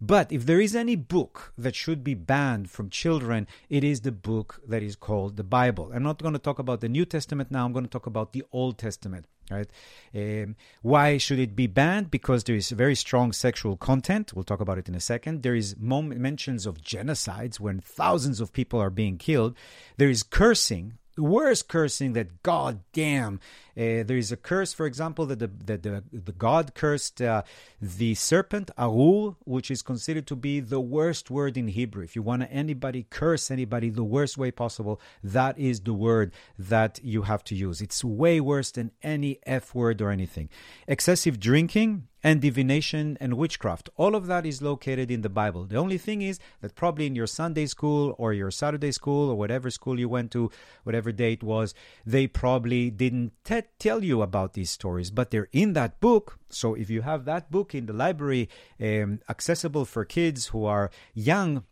[0.00, 4.12] But if there is any book that should be banned from children, it is the
[4.12, 5.90] book that is called the Bible.
[5.94, 8.32] I'm not going to talk about the New Testament now, I'm going to talk about
[8.32, 9.26] the Old Testament.
[9.50, 9.68] Right?
[10.14, 12.10] Um, why should it be banned?
[12.10, 14.32] Because there is very strong sexual content.
[14.34, 15.42] We'll talk about it in a second.
[15.42, 19.56] There is mom- mentions of genocides when thousands of people are being killed.
[19.98, 23.40] There is cursing worst cursing that God damn.
[23.76, 27.42] Uh, there is a curse, for example, that the, that the, the God cursed uh,
[27.80, 32.02] the serpent, Arur, which is considered to be the worst word in Hebrew.
[32.02, 36.32] If you want to anybody curse anybody the worst way possible, that is the word
[36.58, 37.80] that you have to use.
[37.80, 40.48] It's way worse than any F word or anything.
[40.88, 43.88] Excessive drinking, and divination and witchcraft.
[43.96, 45.64] All of that is located in the Bible.
[45.64, 49.36] The only thing is that probably in your Sunday school or your Saturday school or
[49.36, 50.50] whatever school you went to,
[50.82, 51.72] whatever day it was,
[52.04, 56.40] they probably didn't t- tell you about these stories, but they're in that book.
[56.48, 58.48] So if you have that book in the library
[58.80, 61.62] um, accessible for kids who are young,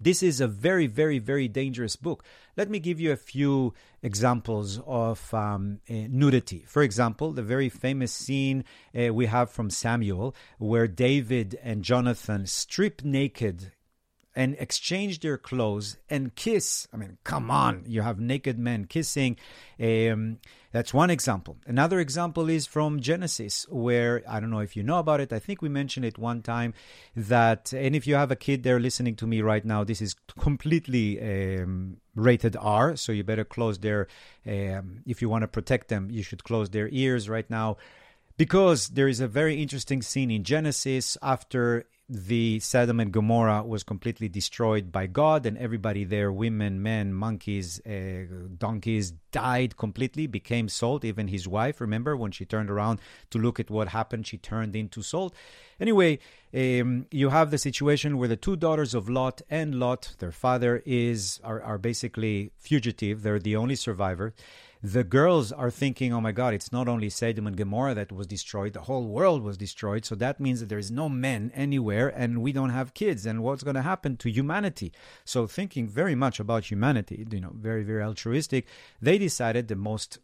[0.00, 2.24] this is a very, very, very dangerous book.
[2.56, 6.64] Let me give you a few examples of um, uh, nudity.
[6.66, 12.46] For example, the very famous scene uh, we have from Samuel, where David and Jonathan
[12.46, 13.72] strip naked
[14.34, 16.88] and exchange their clothes and kiss.
[16.92, 19.36] I mean, come on, you have naked men kissing.
[19.80, 20.38] Um,
[20.72, 21.58] that's one example.
[21.66, 25.32] Another example is from Genesis, where I don't know if you know about it.
[25.32, 26.72] I think we mentioned it one time
[27.14, 30.14] that, and if you have a kid there listening to me right now, this is
[30.38, 31.20] completely
[31.60, 34.08] um, rated R, so you better close their,
[34.46, 37.76] um, if you want to protect them, you should close their ears right now
[38.38, 43.82] because there is a very interesting scene in Genesis after the Sodom and Gomorrah was
[43.82, 50.68] completely destroyed by God, and everybody there women, men, monkeys, uh, donkeys died completely, became
[50.68, 51.06] salt.
[51.06, 54.76] Even his wife, remember, when she turned around to look at what happened, she turned
[54.76, 55.34] into salt.
[55.80, 56.18] Anyway,
[56.54, 60.82] um, you have the situation where the two daughters of Lot and Lot, their father,
[60.84, 64.34] is are, are basically fugitive, they're the only survivor
[64.82, 68.26] the girls are thinking, oh my God, it's not only Sodom and Gomorrah that was
[68.26, 70.04] destroyed, the whole world was destroyed.
[70.04, 73.24] So that means that there is no men anywhere and we don't have kids.
[73.24, 74.92] And what's going to happen to humanity?
[75.24, 78.66] So, thinking very much about humanity, you know, very, very altruistic,
[79.00, 80.18] they decided the most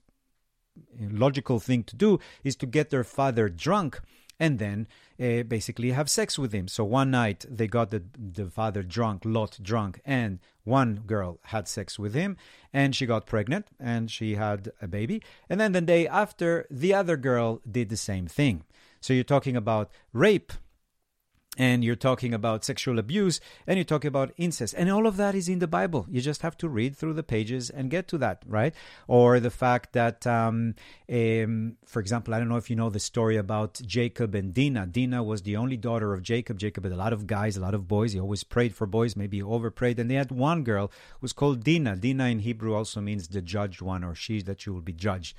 [1.00, 4.00] logical thing to do is to get their father drunk
[4.40, 4.86] and then
[5.20, 6.68] uh, basically have sex with him.
[6.68, 11.66] So one night they got the, the father drunk, Lot drunk, and one girl had
[11.66, 12.36] sex with him,
[12.72, 15.22] and she got pregnant and she had a baby.
[15.48, 18.64] And then the day after, the other girl did the same thing.
[19.00, 20.52] So you're talking about rape
[21.58, 25.34] and you're talking about sexual abuse and you're talking about incest and all of that
[25.34, 26.06] is in the bible.
[26.08, 28.74] You just have to read through the pages and get to that right?
[29.08, 30.76] Or the fact that um,
[31.12, 34.86] um, for example i don't know if you know the story about jacob and dinah.
[34.86, 36.58] Dinah was the only daughter of jacob.
[36.58, 38.12] Jacob had a lot of guys a lot of boys.
[38.12, 41.18] He always prayed for boys maybe he over prayed and they had one girl who
[41.20, 41.96] was called dinah.
[41.96, 45.36] Dinah in hebrew also means the judged one or she that you will be judged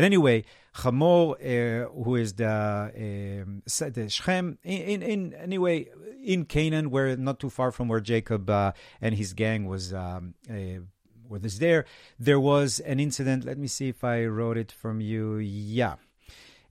[0.00, 5.88] and anyway Hamor, uh, who is the, uh, the Shechem, in, in, anyway,
[6.22, 10.34] in Canaan, where not too far from where Jacob uh, and his gang was um,
[10.48, 10.80] uh,
[11.28, 11.86] was there,
[12.18, 13.44] there was an incident.
[13.44, 15.36] Let me see if I wrote it from you.
[15.36, 15.94] Yeah.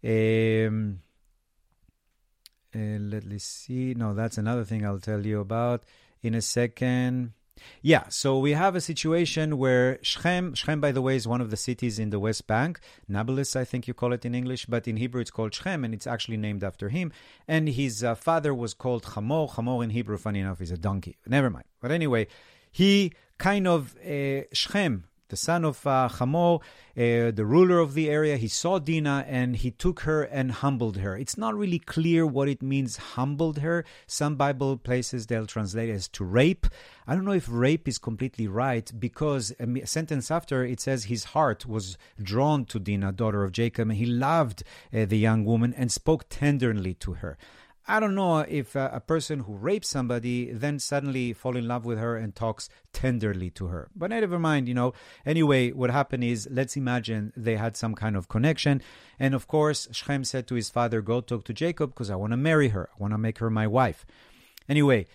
[0.04, 1.00] Um,
[2.76, 3.94] uh, let me see.
[3.94, 5.84] No, that's another thing I'll tell you about
[6.22, 7.34] in a second.
[7.82, 11.50] Yeah, so we have a situation where Shechem, Shechem, by the way, is one of
[11.50, 12.80] the cities in the West Bank.
[13.08, 15.94] Nablus, I think you call it in English, but in Hebrew it's called Shechem, and
[15.94, 17.12] it's actually named after him.
[17.48, 19.48] And his uh, father was called Hamor.
[19.48, 21.18] Hamor in Hebrew, funny enough, is a donkey.
[21.28, 21.66] Never mind.
[21.82, 22.28] But anyway,
[22.72, 26.60] he kind of, uh, Shechem, the son of uh, Hamor,
[26.98, 30.98] uh, the ruler of the area, he saw Dinah and he took her and humbled
[30.98, 31.16] her.
[31.16, 33.86] It's not really clear what it means, humbled her.
[34.08, 36.68] Some Bible places they'll translate as to rape.
[37.08, 41.26] I don't know if rape is completely right because a sentence after it says his
[41.26, 44.64] heart was drawn to Dinah, daughter of Jacob, and he loved
[44.94, 47.38] uh, the young woman and spoke tenderly to her.
[47.90, 51.86] I don't know if uh, a person who rapes somebody then suddenly fall in love
[51.86, 53.90] with her and talks tenderly to her.
[53.96, 54.94] But never mind, you know.
[55.26, 58.84] Anyway, what happened is, let's imagine they had some kind of connection.
[59.18, 62.32] And of course, Shechem said to his father, Go talk to Jacob because I want
[62.32, 62.90] to marry her.
[62.94, 64.06] I want to make her my wife.
[64.70, 65.08] Anyway,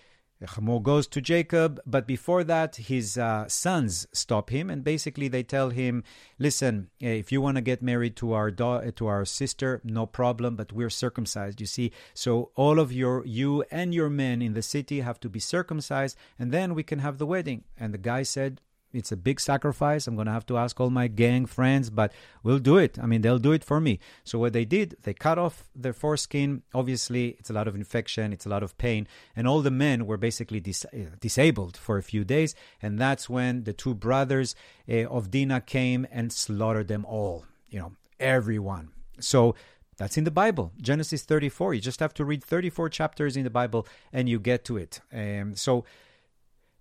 [0.50, 5.42] Hamor goes to Jacob, but before that, his uh, sons stop him, and basically they
[5.42, 6.04] tell him,
[6.38, 10.06] "Listen, eh, if you want to get married to our da- to our sister, no
[10.06, 11.60] problem, but we're circumcised.
[11.60, 15.28] You see, so all of your you and your men in the city have to
[15.28, 18.60] be circumcised, and then we can have the wedding." And the guy said,
[18.94, 20.06] it's a big sacrifice.
[20.06, 22.98] I'm going to have to ask all my gang friends, but we'll do it.
[22.98, 23.98] I mean, they'll do it for me.
[24.22, 26.62] So, what they did, they cut off their foreskin.
[26.72, 29.06] Obviously, it's a lot of infection, it's a lot of pain.
[29.34, 32.54] And all the men were basically dis- uh, disabled for a few days.
[32.80, 34.54] And that's when the two brothers
[34.88, 38.90] uh, of Dinah came and slaughtered them all, you know, everyone.
[39.18, 39.54] So,
[39.96, 41.74] that's in the Bible, Genesis 34.
[41.74, 45.00] You just have to read 34 chapters in the Bible and you get to it.
[45.12, 45.84] Um, so,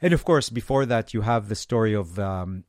[0.04, 2.66] and of course, before that, you have the story of um,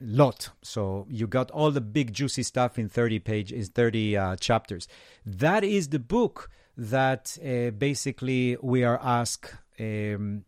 [0.00, 0.50] Lot.
[0.62, 4.86] So you got all the big juicy stuff in 30 pages, 30 uh, chapters.
[5.24, 10.44] That is the book that uh, basically we are asked um,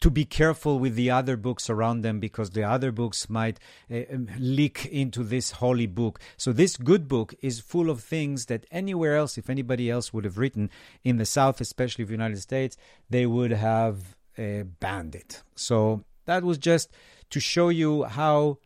[0.00, 3.58] to be careful with the other books around them because the other books might
[3.90, 4.02] uh,
[4.38, 6.20] leak into this holy book.
[6.36, 10.24] So this good book is full of things that anywhere else, if anybody else would
[10.24, 10.70] have written
[11.02, 12.76] in the South, especially the United States,
[13.08, 15.42] they would have uh, banned it.
[15.54, 16.90] So that was just
[17.30, 18.58] to show you how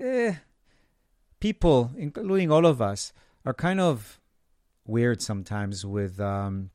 [0.00, 0.34] eh,
[1.40, 3.12] people, including all of us,
[3.44, 4.20] are kind of
[4.86, 6.70] weird sometimes with um,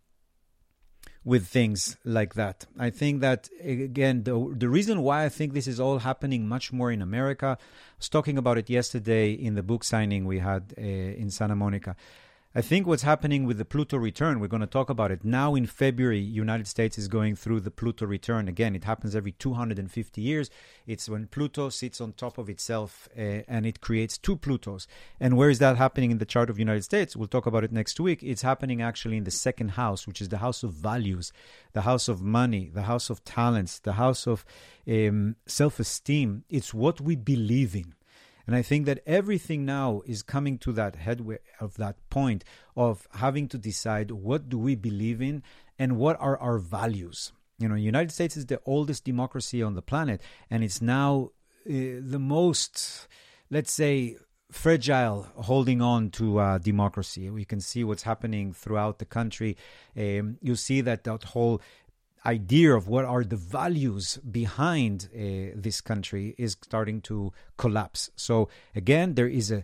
[1.24, 2.66] with things like that.
[2.78, 6.72] I think that again, the the reason why I think this is all happening much
[6.72, 7.58] more in America.
[7.60, 7.64] I
[7.98, 11.96] was talking about it yesterday in the book signing we had uh, in Santa Monica.
[12.56, 15.24] I think what's happening with the Pluto return, we're going to talk about it.
[15.24, 18.48] Now in February, United States is going through the Pluto return.
[18.48, 20.50] Again, it happens every 250 years.
[20.88, 24.88] It's when Pluto sits on top of itself uh, and it creates two Plutos.
[25.20, 27.16] And where is that happening in the chart of United States?
[27.16, 28.24] We'll talk about it next week.
[28.24, 31.32] It's happening actually in the second house, which is the house of values,
[31.74, 34.44] the house of money, the house of talents, the house of
[34.88, 36.46] um, self-esteem.
[36.50, 37.94] It's what we believe in.
[38.50, 42.44] And I think that everything now is coming to that headway of that point
[42.76, 45.44] of having to decide what do we believe in
[45.78, 47.32] and what are our values.
[47.60, 51.30] You know, United States is the oldest democracy on the planet, and it's now
[51.70, 53.08] uh, the most,
[53.52, 54.18] let's say,
[54.52, 57.30] fragile holding on to uh, democracy.
[57.30, 59.58] We can see what's happening throughout the country.
[59.96, 61.62] Um, you see that that whole
[62.26, 68.10] idea of what are the values behind uh, this country is starting to collapse.
[68.16, 69.64] So again, there is a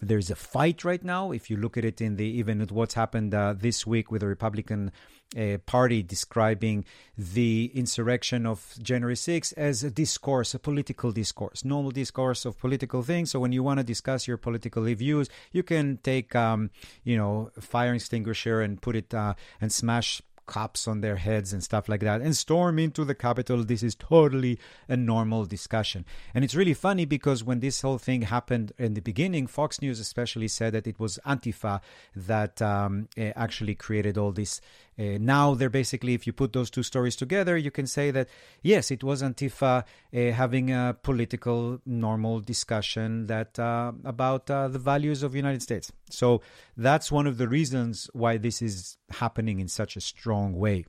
[0.00, 1.32] there's a fight right now.
[1.32, 4.20] If you look at it in the even at what's happened uh, this week with
[4.20, 4.92] the Republican
[5.36, 6.84] uh, Party describing
[7.16, 13.02] the insurrection of January 6th as a discourse, a political discourse, normal discourse of political
[13.02, 13.30] things.
[13.30, 16.70] So when you want to discuss your political views, you can take um,
[17.04, 21.62] you know fire extinguisher and put it uh, and smash cops on their heads and
[21.62, 23.64] stuff like that and storm into the Capitol.
[23.64, 26.04] This is totally a normal discussion.
[26.34, 30.00] And it's really funny because when this whole thing happened in the beginning, Fox News
[30.00, 31.80] especially said that it was Antifa
[32.14, 34.60] that um, eh, actually created all this
[34.98, 38.28] uh, now they're basically, if you put those two stories together, you can say that
[38.62, 44.78] yes, it was Antifa uh, having a political, normal discussion that uh, about uh, the
[44.78, 45.92] values of the United States.
[46.08, 46.40] So
[46.76, 50.86] that's one of the reasons why this is happening in such a strong way.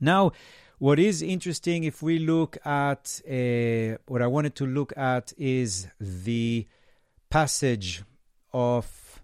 [0.00, 0.32] Now,
[0.78, 5.86] what is interesting, if we look at uh, what I wanted to look at, is
[6.00, 6.66] the
[7.30, 8.02] passage
[8.52, 9.22] of.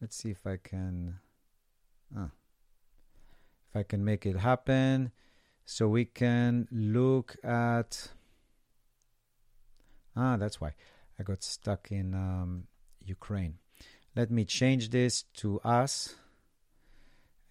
[0.00, 1.16] Let's see if I can.
[2.16, 2.30] Ah
[3.70, 5.12] if I can make it happen.
[5.64, 8.08] So we can look at.
[10.16, 10.74] Ah, that's why
[11.18, 12.64] I got stuck in um,
[13.04, 13.58] Ukraine.
[14.16, 16.16] Let me change this to us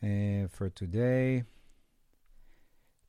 [0.03, 1.43] uh, for today.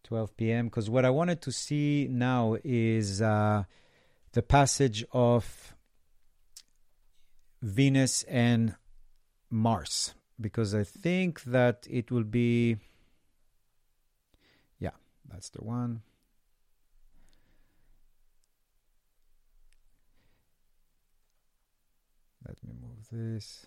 [0.05, 0.67] 12 p.m.
[0.67, 3.65] Because what I wanted to see now is uh,
[4.33, 5.75] the passage of
[7.61, 8.77] Venus and
[9.51, 10.15] Mars.
[10.41, 12.77] Because I think that it will be.
[15.31, 16.03] That's the one.
[22.47, 23.67] Let me move this.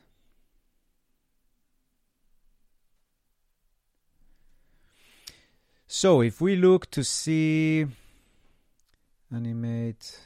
[5.87, 7.85] So if we look to see
[9.33, 10.19] animate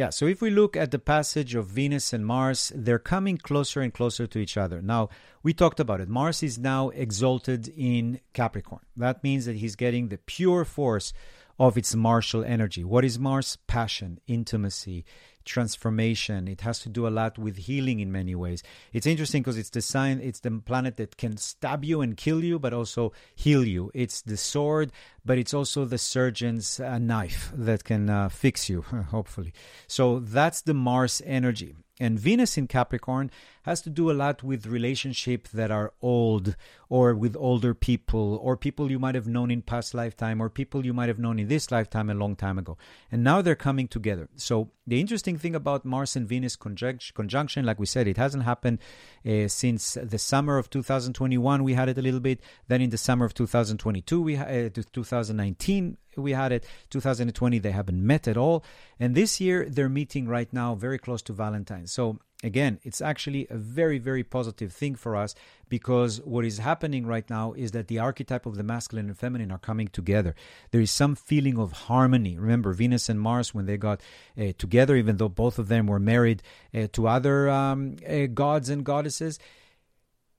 [0.00, 3.82] Yeah, so if we look at the passage of Venus and Mars, they're coming closer
[3.82, 4.80] and closer to each other.
[4.80, 5.10] Now,
[5.42, 6.08] we talked about it.
[6.08, 8.80] Mars is now exalted in Capricorn.
[8.96, 11.12] That means that he's getting the pure force
[11.58, 12.82] of its martial energy.
[12.82, 13.58] What is Mars?
[13.66, 15.04] Passion, intimacy,
[15.44, 16.48] transformation.
[16.48, 18.62] It has to do a lot with healing in many ways.
[18.92, 22.42] It's interesting because it's the sign, it's the planet that can stab you and kill
[22.44, 23.90] you, but also heal you.
[23.94, 24.92] It's the sword,
[25.24, 29.52] but it's also the surgeon's uh, knife that can uh, fix you, hopefully.
[29.86, 31.74] So that's the Mars energy.
[31.98, 33.30] And Venus in Capricorn
[33.62, 36.56] has to do a lot with relationships that are old
[36.88, 40.84] or with older people or people you might have known in past lifetime or people
[40.84, 42.76] you might have known in this lifetime a long time ago.
[43.12, 44.28] And now they're coming together.
[44.36, 48.78] So the interesting thing about Mars and Venus conjunction, like we said, it hasn't happened
[49.26, 51.62] uh, since the summer of 2021.
[51.62, 52.40] We had it a little bit.
[52.68, 57.70] Then in the summer of 2022, we had uh, 2019 we had it 2020 they
[57.70, 58.64] haven't met at all
[58.98, 63.46] and this year they're meeting right now very close to valentine's so again it's actually
[63.50, 65.34] a very very positive thing for us
[65.70, 69.50] because what is happening right now is that the archetype of the masculine and feminine
[69.50, 70.34] are coming together.
[70.72, 72.36] There is some feeling of harmony.
[72.36, 74.02] Remember venus and mars when they got
[74.38, 76.42] uh, together even though both of them were married
[76.74, 79.38] uh, to other um, uh, gods and goddesses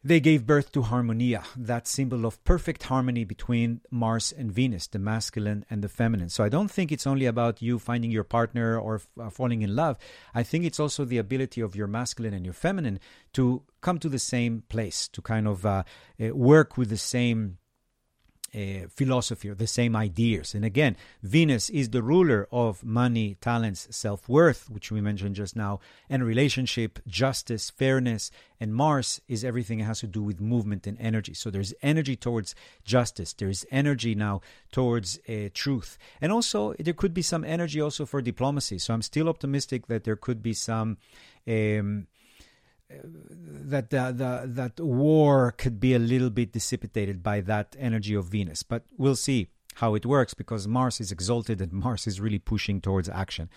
[0.03, 4.97] they gave birth to Harmonia, that symbol of perfect harmony between Mars and Venus, the
[4.97, 6.29] masculine and the feminine.
[6.29, 9.61] So I don't think it's only about you finding your partner or f- uh, falling
[9.61, 9.97] in love.
[10.33, 12.99] I think it's also the ability of your masculine and your feminine
[13.33, 15.83] to come to the same place, to kind of uh,
[16.19, 17.57] uh work with the same
[18.89, 20.53] philosophy or the same ideas.
[20.53, 25.55] And again, Venus is the ruler of money, talents, self worth, which we mentioned just
[25.55, 25.79] now,
[26.09, 28.31] and relationship, justice, fairness.
[28.59, 31.33] And Mars is everything that has to do with movement and energy.
[31.33, 34.41] So there's energy towards justice, there's energy now
[34.71, 35.97] towards uh, truth.
[36.19, 38.79] And also, there could be some energy also for diplomacy.
[38.79, 40.97] So I'm still optimistic that there could be some.
[41.47, 42.07] Um,
[43.03, 48.25] that the, the, that war could be a little bit dissipated by that energy of
[48.25, 48.63] Venus.
[48.63, 52.81] But we'll see how it works because Mars is exalted and Mars is really pushing
[52.81, 53.49] towards action.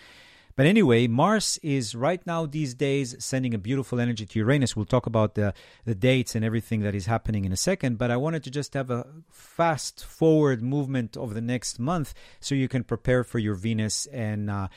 [0.56, 4.76] But anyway, Mars is right now these days sending a beautiful energy to Uranus.
[4.76, 5.52] We'll talk about the,
[5.84, 8.74] the dates and everything that is happening in a second, but I wanted to just
[8.74, 13.56] have a fast forward movement of the next month so you can prepare for your
[13.56, 14.68] Venus and uh,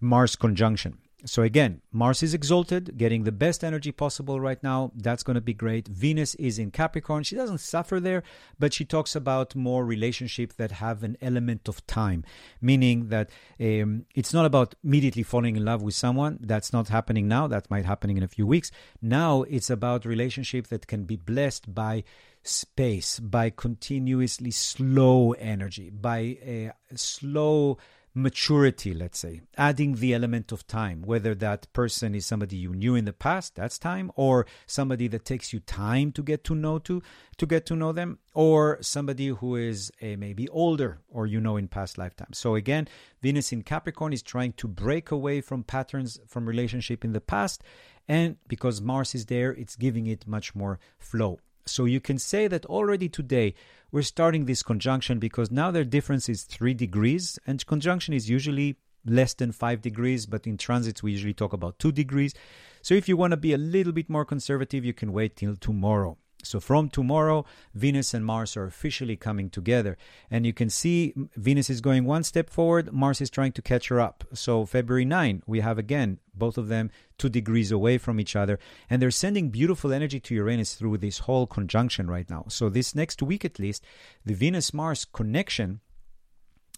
[0.00, 0.96] Mars conjunction.
[1.24, 4.92] So again, Mars is exalted, getting the best energy possible right now.
[4.94, 5.88] That's going to be great.
[5.88, 7.22] Venus is in Capricorn.
[7.22, 8.22] She doesn't suffer there,
[8.58, 12.22] but she talks about more relationships that have an element of time,
[12.60, 16.38] meaning that um, it's not about immediately falling in love with someone.
[16.42, 17.46] That's not happening now.
[17.46, 18.70] That might happen in a few weeks.
[19.00, 22.04] Now it's about relationships that can be blessed by
[22.42, 27.78] space, by continuously slow energy, by a slow
[28.16, 32.94] maturity, let's say, adding the element of time, whether that person is somebody you knew
[32.94, 36.78] in the past, that's time, or somebody that takes you time to get to know
[36.78, 37.02] to
[37.36, 41.58] to get to know them, or somebody who is a, maybe older or you know
[41.58, 42.38] in past lifetimes.
[42.38, 42.88] So again,
[43.20, 47.62] Venus in Capricorn is trying to break away from patterns from relationship in the past,
[48.08, 51.38] and because Mars is there, it's giving it much more flow.
[51.66, 53.54] So you can say that already today
[53.90, 58.76] we're starting this conjunction because now their difference is three degrees, and conjunction is usually
[59.04, 62.34] less than five degrees, but in transits we usually talk about two degrees.
[62.82, 65.56] So if you want to be a little bit more conservative, you can wait till
[65.56, 66.18] tomorrow.
[66.46, 67.44] So from tomorrow,
[67.74, 69.96] Venus and Mars are officially coming together.
[70.30, 73.88] And you can see Venus is going one step forward, Mars is trying to catch
[73.88, 74.24] her up.
[74.32, 78.58] So February 9, we have again both of them two degrees away from each other.
[78.90, 82.44] And they're sending beautiful energy to Uranus through this whole conjunction right now.
[82.48, 83.84] So this next week at least,
[84.24, 85.80] the Venus Mars connection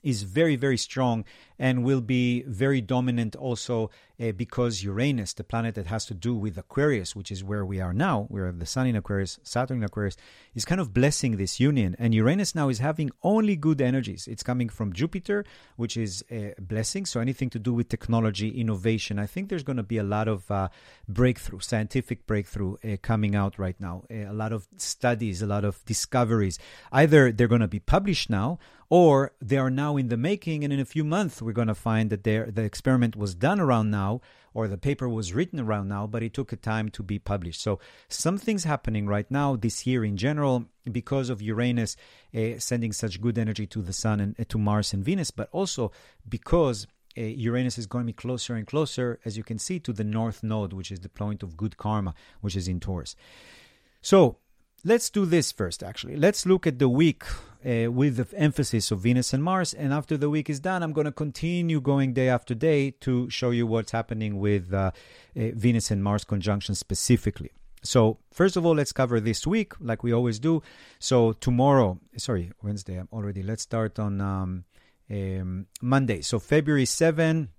[0.03, 1.25] is very very strong
[1.59, 3.91] and will be very dominant also
[4.21, 7.81] uh, because Uranus, the planet that has to do with Aquarius, which is where we
[7.81, 10.17] are now, we where the Sun in Aquarius, Saturn in Aquarius,
[10.55, 11.95] is kind of blessing this union.
[11.99, 14.27] And Uranus now is having only good energies.
[14.27, 15.45] It's coming from Jupiter,
[15.77, 17.07] which is a blessing.
[17.07, 20.29] So anything to do with technology, innovation, I think there's going to be a lot
[20.29, 20.69] of uh,
[21.09, 24.03] breakthrough, scientific breakthrough uh, coming out right now.
[24.11, 26.59] Uh, a lot of studies, a lot of discoveries.
[26.91, 28.59] Either they're going to be published now
[28.91, 31.75] or they are now in the making and in a few months we're going to
[31.75, 34.21] find that the experiment was done around now
[34.55, 37.61] or the paper was written around now but it took a time to be published
[37.61, 37.79] so
[38.09, 41.97] something's happening right now this year in general because of uranus
[42.35, 45.49] uh, sending such good energy to the sun and uh, to mars and venus but
[45.53, 45.93] also
[46.29, 46.87] because
[47.17, 50.05] uh, Uranus is going to be closer and closer, as you can see, to the
[50.05, 53.17] North Node, which is the point of good karma, which is in Taurus.
[54.01, 54.37] So
[54.85, 56.17] let's do this first, actually.
[56.17, 57.25] Let's look at the week
[57.65, 59.75] uh, with the emphasis of Venus and Mars.
[59.75, 63.29] And after the week is done, I'm going to continue going day after day to
[63.31, 64.91] show you what's happening with uh, uh,
[65.35, 67.51] Venus and Mars conjunction specifically.
[67.83, 70.63] So, first of all, let's cover this week like we always do.
[70.99, 74.65] So, tomorrow, sorry, Wednesday, I'm already, let's start on um,
[75.11, 76.23] um, Monday.
[76.23, 77.51] So, February 7.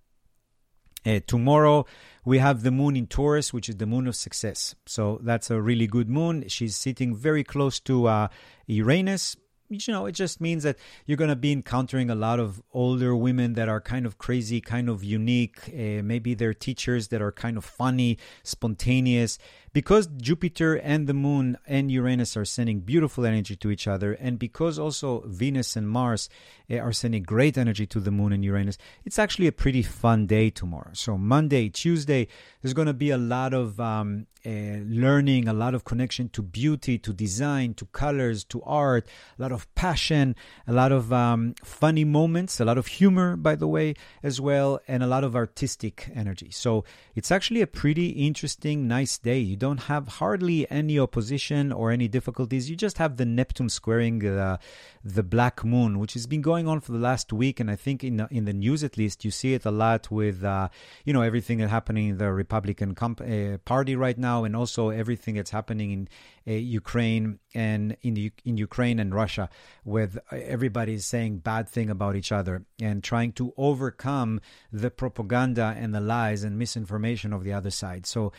[1.05, 1.85] Uh, tomorrow
[2.25, 4.75] we have the moon in Taurus, which is the moon of success.
[4.85, 6.47] So that's a really good moon.
[6.47, 8.27] She's sitting very close to uh,
[8.67, 9.35] Uranus,
[9.69, 13.15] you know, it just means that you're going to be encountering a lot of older
[13.15, 15.59] women that are kind of crazy, kind of unique.
[15.69, 19.37] Uh, maybe they're teachers that are kind of funny, spontaneous.
[19.73, 24.39] Because Jupiter and the moon and Uranus are sending beautiful energy to each other, and
[24.39, 26.29] because also Venus and Mars
[26.71, 30.27] uh, are sending great energy to the moon and Uranus, it's actually a pretty fun
[30.27, 30.91] day tomorrow.
[30.93, 32.27] So, Monday, Tuesday,
[32.61, 36.41] there's going to be a lot of um, uh, learning, a lot of connection to
[36.41, 39.05] beauty, to design, to colors, to art,
[39.37, 43.55] a lot of passion, a lot of um, funny moments, a lot of humor, by
[43.55, 43.93] the way,
[44.23, 46.49] as well, and a lot of artistic energy.
[46.51, 49.39] So it's actually a pretty interesting, nice day.
[49.39, 52.69] You don't have hardly any opposition or any difficulties.
[52.69, 54.59] You just have the Neptune squaring the
[55.03, 58.03] the black moon, which has been going on for the last week, and I think
[58.03, 60.69] in in the news at least you see it a lot with uh,
[61.05, 64.89] you know everything that's happening in the Republican comp- uh, Party right now, and also
[64.89, 66.09] everything that's happening in
[66.47, 69.49] uh, Ukraine and in the, in Ukraine and Russia,
[69.85, 74.41] with everybody saying bad thing about each other and trying to overcome
[74.71, 78.05] the propaganda and the lies and misinformation of the other side.
[78.05, 78.31] So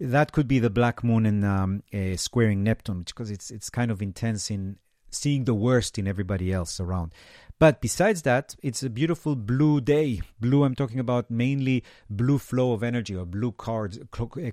[0.00, 3.90] that could be the black moon and um, uh, squaring Neptune because it's it's kind
[3.90, 4.76] of intense in
[5.10, 7.12] seeing the worst in everybody else around.
[7.58, 10.20] But besides that, it's a beautiful blue day.
[10.40, 13.98] Blue, I'm talking about mainly blue flow of energy or blue cards,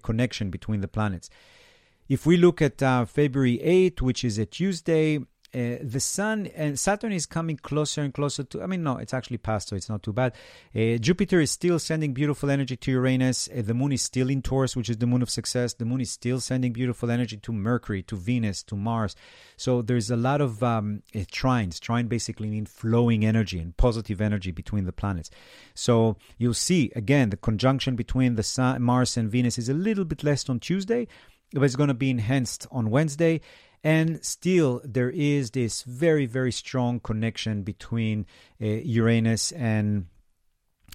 [0.02, 1.30] connection between the planets.
[2.08, 5.20] If we look at uh, February 8th, which is a Tuesday,
[5.56, 8.62] uh, the sun and Saturn is coming closer and closer to.
[8.62, 10.34] I mean, no, it's actually past, so it's not too bad.
[10.76, 13.47] Uh, Jupiter is still sending beautiful energy to Uranus.
[13.47, 15.74] Uh, the moon is still in Taurus, which is the moon of success.
[15.74, 19.16] The moon is still sending beautiful energy to Mercury, to Venus, to Mars.
[19.56, 21.80] So there's a lot of um, uh, trines.
[21.80, 25.32] Trine basically mean flowing energy and positive energy between the planets.
[25.74, 30.03] So you'll see again the conjunction between the sun, Mars and Venus is a little
[30.03, 31.08] bit less on Tuesday
[31.53, 33.41] but it's going to be enhanced on Wednesday.
[33.86, 38.26] And still, there is this very, very strong connection between
[38.60, 40.08] uh, Uranus and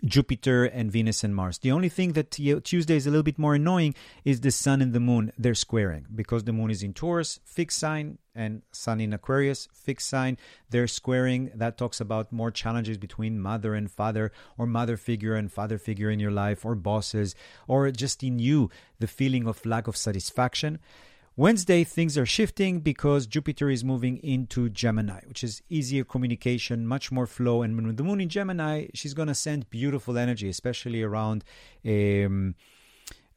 [0.04, 1.58] Jupiter and Venus and Mars.
[1.58, 4.92] The only thing that Tuesday is a little bit more annoying is the Sun and
[4.92, 5.30] the Moon.
[5.38, 10.08] They're squaring because the Moon is in Taurus, fixed sign, and Sun in Aquarius, fixed
[10.08, 10.36] sign.
[10.70, 11.52] They're squaring.
[11.54, 16.10] That talks about more challenges between mother and father, or mother figure and father figure
[16.10, 17.36] in your life, or bosses,
[17.68, 18.68] or just in you,
[18.98, 20.80] the feeling of lack of satisfaction.
[21.40, 27.10] Wednesday, things are shifting because Jupiter is moving into Gemini, which is easier communication, much
[27.10, 27.62] more flow.
[27.62, 31.42] And with the moon in Gemini, she's going to send beautiful energy, especially around
[31.82, 32.56] um,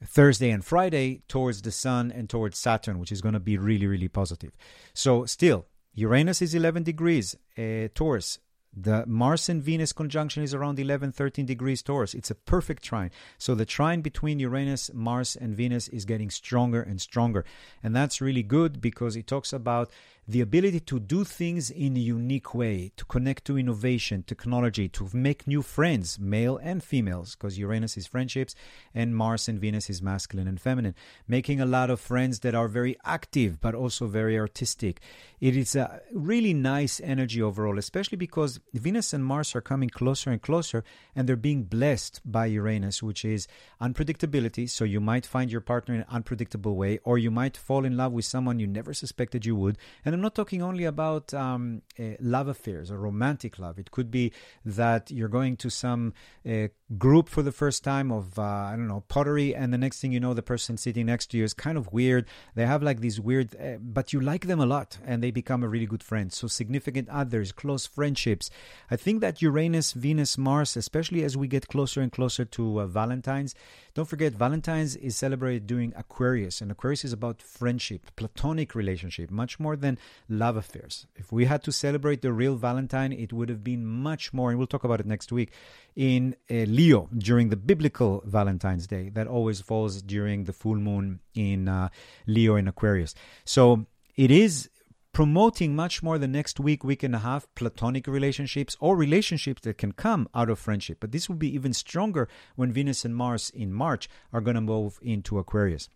[0.04, 3.86] Thursday and Friday towards the Sun and towards Saturn, which is going to be really,
[3.86, 4.54] really positive.
[4.92, 8.38] So, still, Uranus is 11 degrees, uh, Taurus,
[8.76, 12.14] the Mars and Venus conjunction is around 11, 13 degrees Taurus.
[12.14, 13.10] It's a perfect trine.
[13.38, 17.44] So the trine between Uranus, Mars, and Venus is getting stronger and stronger.
[17.82, 19.90] And that's really good because it talks about
[20.26, 25.08] the ability to do things in a unique way, to connect to innovation, technology, to
[25.12, 28.54] make new friends, male and females, because Uranus is friendships
[28.94, 30.94] and Mars and Venus is masculine and feminine.
[31.28, 35.00] Making a lot of friends that are very active but also very artistic.
[35.40, 40.30] It is a really nice energy overall, especially because Venus and Mars are coming closer
[40.30, 43.46] and closer and they're being blessed by Uranus, which is
[43.80, 44.70] unpredictability.
[44.70, 47.96] So you might find your partner in an unpredictable way, or you might fall in
[47.96, 49.76] love with someone you never suspected you would.
[50.04, 53.80] And And I'm not talking only about um, uh, love affairs or romantic love.
[53.80, 54.32] It could be
[54.64, 56.14] that you're going to some
[56.48, 60.00] uh, group for the first time of, uh, I don't know, pottery, and the next
[60.00, 62.26] thing you know, the person sitting next to you is kind of weird.
[62.54, 65.64] They have like these weird, uh, but you like them a lot, and they become
[65.64, 66.32] a really good friend.
[66.32, 68.50] So, significant others, close friendships.
[68.92, 72.86] I think that Uranus, Venus, Mars, especially as we get closer and closer to uh,
[72.86, 73.56] Valentine's,
[73.94, 79.60] don't forget, Valentine's is celebrated during Aquarius, and Aquarius is about friendship, platonic relationship, much
[79.60, 81.06] more than love affairs.
[81.14, 84.58] If we had to celebrate the real Valentine, it would have been much more, and
[84.58, 85.52] we'll talk about it next week,
[85.94, 91.20] in uh, Leo during the biblical Valentine's Day that always falls during the full moon
[91.34, 91.88] in uh,
[92.26, 93.14] Leo and Aquarius.
[93.44, 93.86] So
[94.16, 94.70] it is
[95.14, 99.78] promoting much more the next week, week and a half, platonic relationships or relationships that
[99.78, 100.98] can come out of friendship.
[101.00, 104.60] But this will be even stronger when Venus and Mars in March are going to
[104.60, 105.88] move into Aquarius.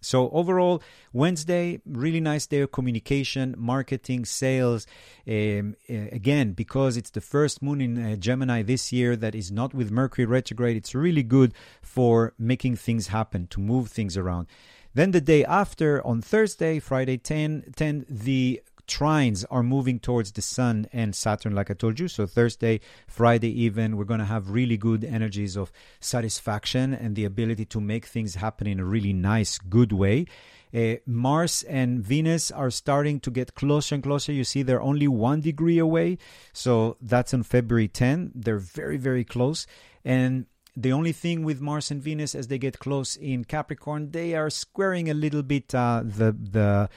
[0.00, 4.86] So overall, Wednesday, really nice day of communication, marketing, sales.
[5.28, 9.74] Um, again, because it's the first moon in uh, Gemini this year that is not
[9.74, 11.52] with Mercury retrograde, it's really good
[11.82, 14.46] for making things happen, to move things around.
[14.94, 18.60] Then the day after, on Thursday, Friday 10, 10 the
[18.90, 22.08] trines are moving towards the sun and Saturn, like I told you.
[22.08, 25.70] So Thursday, Friday, even, we're going to have really good energies of
[26.00, 30.26] satisfaction and the ability to make things happen in a really nice, good way.
[30.74, 34.32] Uh, Mars and Venus are starting to get closer and closer.
[34.32, 36.18] You see, they're only one degree away.
[36.52, 38.32] So that's on February 10.
[38.34, 39.66] They're very, very close.
[40.04, 40.46] And
[40.76, 44.50] the only thing with Mars and Venus as they get close in Capricorn, they are
[44.50, 46.88] squaring a little bit uh, the the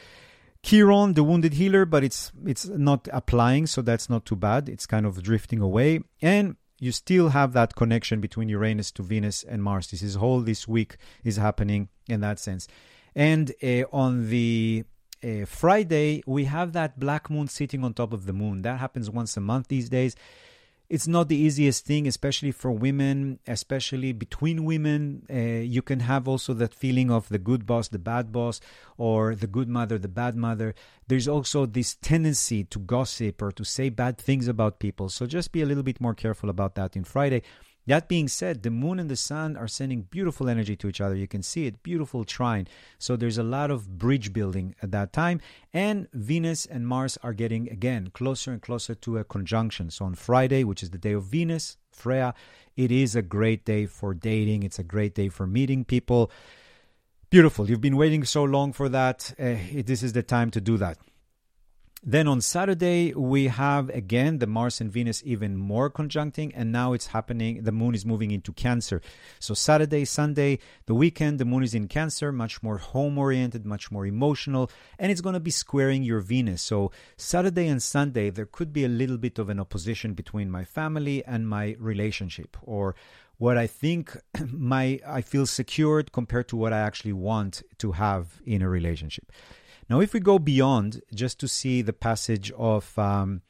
[0.64, 4.70] Chiron, the wounded healer, but it's it's not applying, so that's not too bad.
[4.70, 9.44] It's kind of drifting away, and you still have that connection between Uranus to Venus
[9.44, 9.92] and Mars.
[9.92, 12.68] This is whole this week is happening in that sense,
[13.14, 14.86] and uh, on the
[15.22, 18.62] uh, Friday we have that black moon sitting on top of the moon.
[18.62, 20.16] That happens once a month these days
[20.90, 25.26] it's not the easiest thing, especially for women, especially between women.
[25.30, 28.60] Uh, you can have also that feeling of the good boss, the bad boss,
[28.98, 30.76] or the good mother, the bad mother.
[31.08, 35.10] There's also this tendency to gossip or to say bad things about people.
[35.10, 37.44] So just be a little bit more careful about that in Friday.
[37.86, 41.16] That being said, the moon and the sun are sending beautiful energy to each other.
[41.16, 42.68] You can see it, beautiful trine.
[42.98, 45.42] So there's a lot of bridge building at that time.
[45.74, 49.90] And Venus and Mars are getting, again, closer and closer to a conjunction.
[49.90, 52.34] So on Friday, which is the day of Venus, Freya,
[52.78, 54.64] it is a great day for dating.
[54.64, 56.32] It's a great day for meeting people.
[57.30, 57.70] Beautiful.
[57.70, 59.34] You've been waiting so long for that.
[59.38, 60.98] Uh, this is the time to do that.
[62.06, 66.91] Then on Saturday, we have again the Mars and Venus even more conjuncting, and now
[66.91, 67.64] it's happening.
[67.64, 69.01] The moon is moving into Cancer.
[69.39, 73.89] So, Saturday, Sunday, the weekend, the moon is in Cancer, much more home oriented, much
[73.89, 76.62] more emotional, and it's going to be squaring your Venus.
[76.62, 80.66] So, Saturday and Sunday, there could be a little bit of an opposition between my
[80.66, 82.95] family and my relationship, or
[83.38, 84.18] what I think
[84.51, 89.32] my I feel secured compared to what I actually want to have in a relationship.
[89.90, 93.42] Now, if we go beyond just to see the passage of um,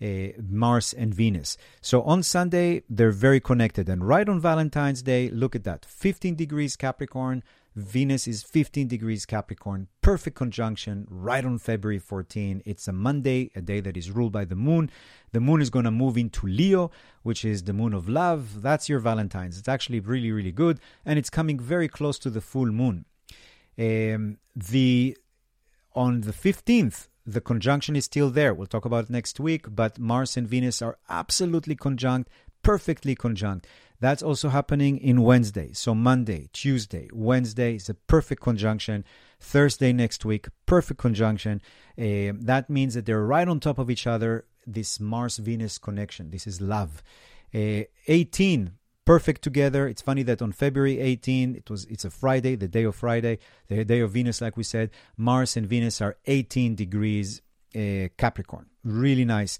[0.00, 1.56] uh, Mars and Venus.
[1.80, 3.88] So on Sunday, they're very connected.
[3.88, 7.42] And right on Valentine's Day, look at that 15 degrees Capricorn.
[7.74, 12.62] Venus is 15 degrees Capricorn, perfect conjunction right on February 14.
[12.66, 14.90] It's a Monday, a day that is ruled by the moon.
[15.30, 16.90] The moon is going to move into Leo,
[17.22, 18.62] which is the moon of love.
[18.62, 19.58] That's your Valentine's.
[19.58, 20.80] It's actually really, really good.
[21.06, 23.04] And it's coming very close to the full moon.
[23.78, 25.16] Um, the
[25.98, 28.54] on the 15th, the conjunction is still there.
[28.54, 32.30] We'll talk about it next week, but Mars and Venus are absolutely conjunct,
[32.62, 33.66] perfectly conjunct.
[33.98, 35.72] That's also happening in Wednesday.
[35.72, 39.04] So Monday, Tuesday, Wednesday is a perfect conjunction.
[39.40, 41.60] Thursday next week, perfect conjunction.
[41.98, 44.44] Uh, that means that they're right on top of each other.
[44.64, 46.30] This Mars Venus connection.
[46.30, 47.02] This is love.
[47.52, 48.77] Uh, 18
[49.08, 49.88] perfect together.
[49.88, 53.38] It's funny that on February 18, it was it's a Friday, the day of Friday,
[53.68, 54.90] the day of Venus, like we said.
[55.16, 57.40] Mars and Venus are 18 degrees
[57.74, 58.66] uh, Capricorn.
[58.84, 59.58] Really nice.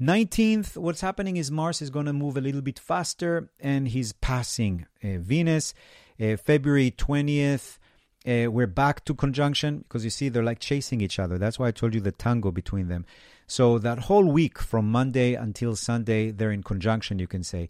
[0.00, 4.12] 19th, what's happening is Mars is going to move a little bit faster and he's
[4.14, 5.74] passing uh, Venus.
[6.20, 7.78] Uh, February 20th,
[8.26, 11.38] uh, we're back to conjunction because you see they're like chasing each other.
[11.38, 13.06] That's why I told you the tango between them.
[13.46, 17.68] So that whole week from Monday until Sunday, they're in conjunction, you can say.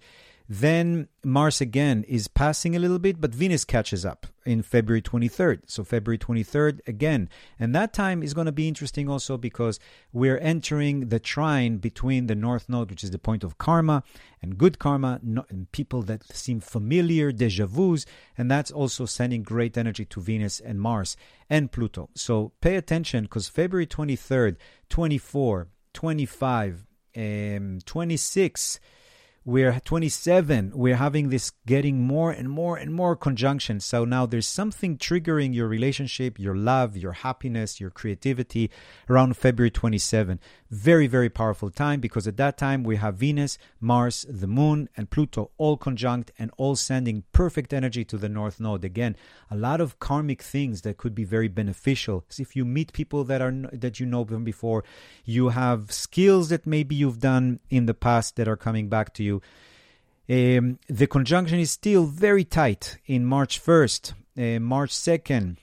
[0.51, 5.61] Then Mars again is passing a little bit, but Venus catches up in February 23rd.
[5.67, 7.29] So February 23rd again.
[7.59, 9.79] And that time is going to be interesting also because
[10.11, 14.03] we're entering the trine between the North Node, which is the point of karma
[14.41, 18.07] and good karma, and people that seem familiar, deja vus.
[18.39, 21.19] And that's also sending great energy to Venus and Mars
[21.51, 22.09] and Pluto.
[22.15, 24.57] So pay attention because February 23rd,
[24.89, 26.87] 24, 25,
[27.17, 28.81] um, 26,
[29.49, 33.81] we're 27 we're having this getting more and more and more conjunction.
[33.81, 38.71] So now there's something triggering your relationship your love your happiness your creativity
[39.09, 40.39] around february 27
[40.71, 45.09] very very powerful time because at that time we have venus mars the moon and
[45.09, 48.85] pluto all conjunct and all sending perfect energy to the north node.
[48.85, 49.17] Again
[49.51, 52.23] a lot of karmic things that could be very beneficial.
[52.29, 54.85] So if you meet people that are that you know from before
[55.25, 59.25] you have skills that maybe you've done in the past that are coming back to
[59.25, 59.38] you
[60.31, 65.57] um, the conjunction is still very tight in March 1st, uh, March 2nd.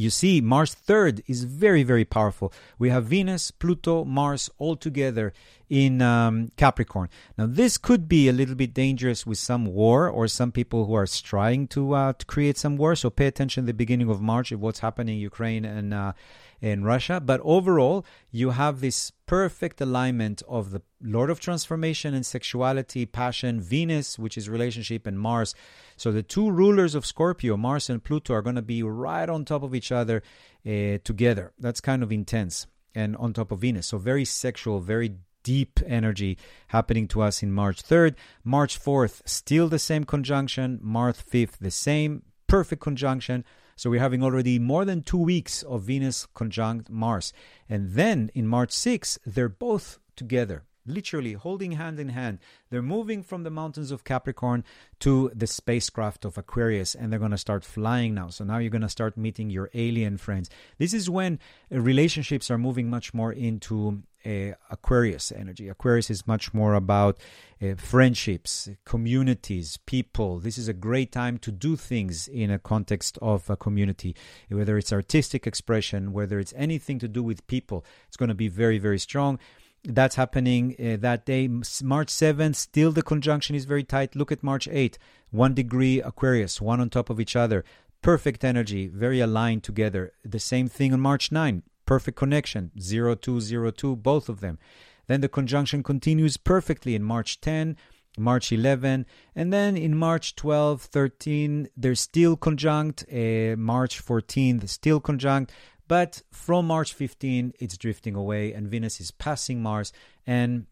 [0.00, 2.54] You see, Mars 3rd is very, very powerful.
[2.78, 5.34] We have Venus, Pluto, Mars all together
[5.68, 7.10] in um, Capricorn.
[7.36, 10.94] Now, this could be a little bit dangerous with some war or some people who
[10.94, 12.96] are trying to, uh, to create some war.
[12.96, 16.14] So pay attention at the beginning of March of what's happening in Ukraine and uh,
[16.62, 17.20] in Russia.
[17.20, 23.60] But overall, you have this perfect alignment of the Lord of Transformation and sexuality, passion,
[23.60, 25.54] Venus, which is relationship, and Mars.
[26.00, 29.44] So the two rulers of Scorpio, Mars and Pluto, are going to be right on
[29.44, 30.22] top of each other
[30.66, 31.52] uh, together.
[31.58, 32.66] That's kind of intense.
[32.94, 33.88] And on top of Venus.
[33.88, 36.38] So very sexual, very deep energy
[36.68, 38.14] happening to us in March 3rd.
[38.42, 40.78] March 4th, still the same conjunction.
[40.80, 42.22] March 5th, the same.
[42.46, 43.44] Perfect conjunction.
[43.76, 47.34] So we're having already more than two weeks of Venus conjunct Mars.
[47.68, 52.38] And then in March 6th, they're both together literally holding hand in hand.
[52.70, 54.64] They're moving from the mountains of Capricorn
[55.00, 58.28] to the spacecraft of Aquarius, and they're going to start flying now.
[58.28, 60.50] So now you're going to start meeting your alien friends.
[60.78, 61.38] This is when
[61.70, 65.68] relationships are moving much more into uh, Aquarius energy.
[65.68, 67.18] Aquarius is much more about
[67.62, 70.38] uh, friendships, communities, people.
[70.38, 74.14] This is a great time to do things in a context of a community,
[74.50, 77.84] whether it's artistic expression, whether it's anything to do with people.
[78.08, 79.38] It's going to be very, very strong.
[79.84, 81.48] That's happening uh, that day.
[81.48, 84.14] March 7th, still the conjunction is very tight.
[84.14, 84.98] Look at March 8th,
[85.30, 87.64] one degree Aquarius, one on top of each other.
[88.02, 90.12] Perfect energy, very aligned together.
[90.24, 94.60] The same thing on March 9, perfect connection 0202 both of them
[95.08, 97.76] then the conjunction continues perfectly in march 10
[98.16, 99.04] march 11
[99.34, 105.50] and then in march 12 13 they're still conjunct uh, march 14 still conjunct
[105.90, 109.92] but from march 15 it's drifting away and venus is passing mars
[110.24, 110.66] and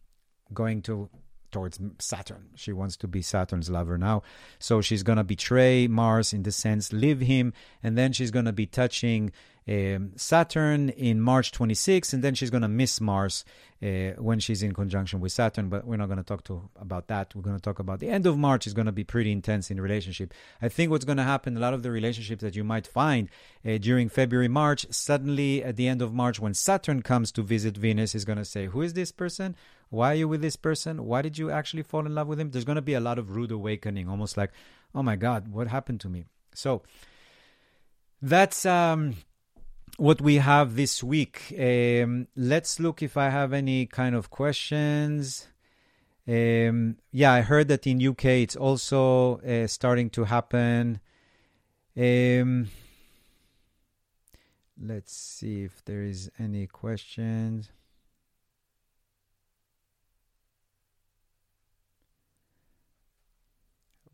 [0.54, 1.10] going to
[1.50, 2.50] towards Saturn.
[2.54, 4.22] She wants to be Saturn's lover now.
[4.58, 7.52] So she's going to betray Mars in the sense, leave him,
[7.82, 9.32] and then she's going to be touching
[9.68, 13.44] um, Saturn in March 26, and then she's going to miss Mars
[13.82, 15.68] uh, when she's in conjunction with Saturn.
[15.68, 17.34] But we're not going to talk to about that.
[17.34, 19.70] We're going to talk about the end of March is going to be pretty intense
[19.70, 20.32] in relationship.
[20.62, 23.28] I think what's going to happen, a lot of the relationships that you might find
[23.66, 27.76] uh, during February, March, suddenly at the end of March, when Saturn comes to visit
[27.76, 29.54] Venus, is going to say, "Who is this person?
[29.90, 31.04] Why are you with this person?
[31.04, 33.18] Why did you actually fall in love with him?" There's going to be a lot
[33.18, 34.50] of rude awakening, almost like,
[34.94, 36.82] "Oh my God, what happened to me?" So
[38.20, 39.14] that's um
[39.98, 41.52] what we have this week.
[41.58, 45.48] Um, let's look if I have any kind of questions.
[46.26, 51.00] Um, yeah, I heard that in UK it's also uh, starting to happen.
[51.96, 52.68] Um,
[54.80, 57.70] let's see if there is any questions.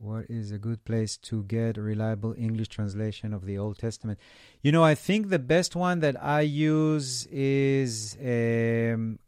[0.05, 4.19] What is a good place to get a reliable English translation of the Old Testament?
[4.61, 9.19] You know, I think the best one that I use is um,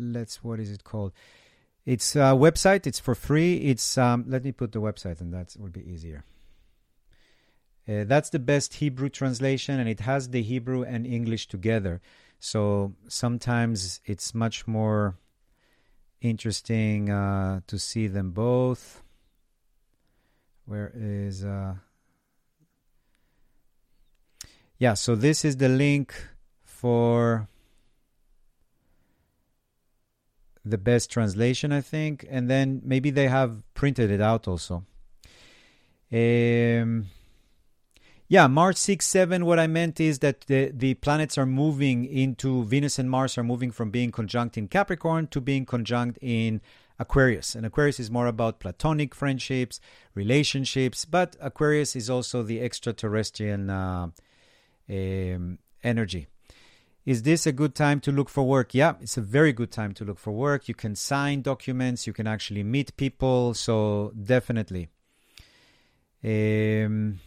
[0.00, 1.12] let's what is it called?
[1.86, 2.88] It's a website.
[2.88, 3.54] It's for free.
[3.58, 6.24] It's um, let me put the website, and that would be easier.
[7.88, 12.00] Uh, that's the best Hebrew translation, and it has the Hebrew and English together.
[12.40, 15.18] So sometimes it's much more
[16.20, 19.01] interesting uh, to see them both.
[20.66, 21.74] Where is uh
[24.82, 26.12] Yeah, so this is the link
[26.64, 27.46] for
[30.64, 34.84] the best translation, I think, and then maybe they have printed it out also.
[36.12, 37.06] Um,
[38.28, 42.64] yeah, March 6, 7, what I meant is that the, the planets are moving into
[42.64, 46.60] Venus and Mars are moving from being conjunct in Capricorn to being conjunct in
[47.02, 47.54] Aquarius.
[47.54, 49.80] And Aquarius is more about platonic friendships,
[50.14, 54.08] relationships, but Aquarius is also the extraterrestrial uh,
[54.88, 56.26] um, energy.
[57.04, 58.74] Is this a good time to look for work?
[58.74, 60.68] Yeah, it's a very good time to look for work.
[60.68, 64.88] You can sign documents, you can actually meet people, so definitely.
[66.24, 67.18] Um,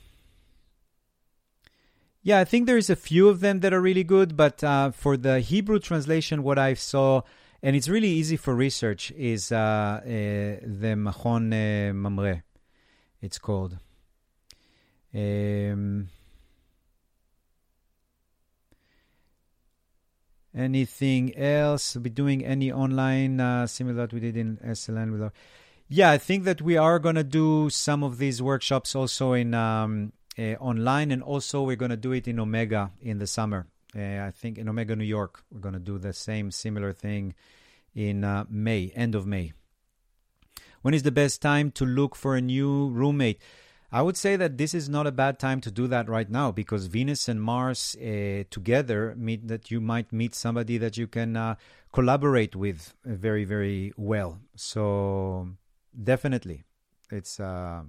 [2.23, 5.17] yeah, I think there's a few of them that are really good, but uh, for
[5.17, 7.21] the Hebrew translation, what I saw,
[7.65, 12.43] and it's really easy for research, is uh, uh, the Machon uh, Mamre.
[13.23, 13.79] It's called.
[15.11, 16.09] Um,
[20.55, 21.95] anything else?
[21.95, 25.33] Be doing any online uh, similar that we did in Esalen with our.
[25.87, 30.13] Yeah, I think that we are to do some of these workshops also in um,
[30.37, 33.65] uh, online, and also we're to do it in Omega in the summer.
[33.95, 37.33] Uh, I think in Omega, New York, we're going to do the same similar thing
[37.93, 39.53] in uh, May, end of May.
[40.81, 43.41] When is the best time to look for a new roommate?
[43.91, 46.51] I would say that this is not a bad time to do that right now
[46.51, 51.37] because Venus and Mars uh, together mean that you might meet somebody that you can
[51.37, 51.55] uh,
[51.93, 54.39] collaborate with very, very well.
[54.55, 55.49] So
[56.03, 56.65] definitely,
[57.09, 57.83] it's uh,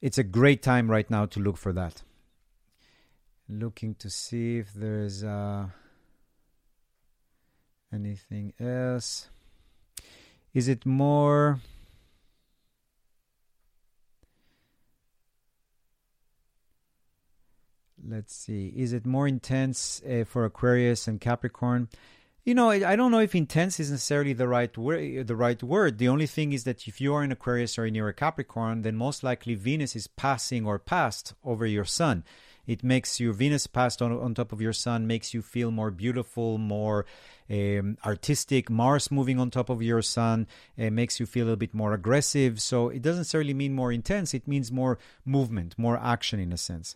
[0.00, 2.02] it's a great time right now to look for that.
[3.48, 5.68] Looking to see if there's uh,
[7.92, 9.28] anything else.
[10.52, 11.60] Is it more?
[18.08, 21.88] let's see is it more intense uh, for aquarius and capricorn
[22.44, 25.62] you know I, I, don't know if intense is necessarily the right word the right
[25.62, 28.82] word the only thing is that if you are in aquarius or in a capricorn
[28.82, 32.24] then most likely venus is passing or passed over your sun
[32.68, 35.90] it makes you venus passed on, on top of your sun makes you feel more
[35.90, 37.04] beautiful more
[37.50, 38.68] um, artistic.
[38.68, 40.46] Mars moving on top of your sun
[40.78, 42.60] uh, makes you feel a little bit more aggressive.
[42.60, 44.34] So it doesn't necessarily mean more intense.
[44.34, 46.94] It means more movement more action in a sense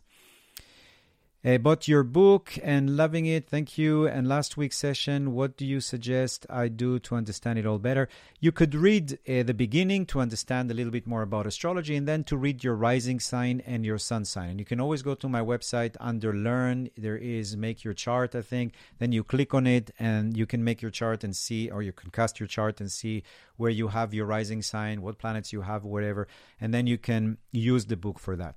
[1.45, 3.49] uh, bought your book and loving it.
[3.49, 4.07] Thank you.
[4.07, 8.09] And last week's session, what do you suggest I do to understand it all better?
[8.39, 12.07] You could read uh, the beginning to understand a little bit more about astrology and
[12.07, 14.51] then to read your rising sign and your sun sign.
[14.51, 16.91] And you can always go to my website under Learn.
[16.97, 18.75] There is Make Your Chart, I think.
[19.01, 21.93] Then you click on it and you can make your chart and see, or you
[21.93, 23.25] can cast your chart and see
[23.57, 26.29] where you have your rising sign, what planets you have, whatever.
[26.61, 28.55] And then you can use the book for that.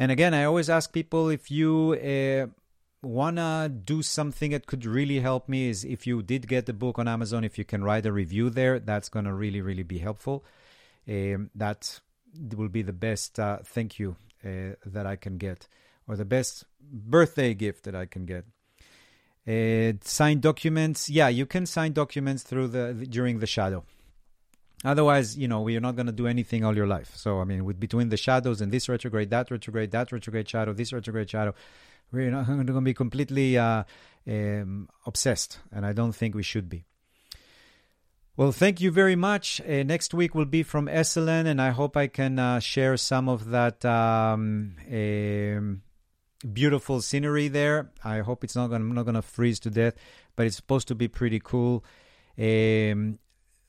[0.00, 2.46] And again, I always ask people if you uh,
[3.06, 6.98] wanna do something that could really help me is if you did get the book
[6.98, 10.42] on Amazon, if you can write a review there, that's gonna really, really be helpful.
[11.06, 12.00] Um, that
[12.56, 15.68] will be the best uh, thank you uh, that I can get,
[16.08, 18.46] or the best birthday gift that I can get.
[19.46, 23.84] Uh, signed documents, yeah, you can sign documents through the during the shadow.
[24.84, 27.14] Otherwise, you know, you're not going to do anything all your life.
[27.14, 30.72] So, I mean, with between the shadows and this retrograde, that retrograde, that retrograde shadow,
[30.72, 31.54] this retrograde shadow,
[32.10, 33.84] we're not going to be completely uh,
[34.26, 35.58] um, obsessed.
[35.70, 36.84] And I don't think we should be.
[38.36, 39.60] Well, thank you very much.
[39.60, 43.28] Uh, next week will be from Esalen, and I hope I can uh, share some
[43.28, 45.82] of that um, um,
[46.50, 47.90] beautiful scenery there.
[48.02, 49.94] I hope it's not going not going to freeze to death,
[50.36, 51.84] but it's supposed to be pretty cool.
[52.38, 53.18] Um,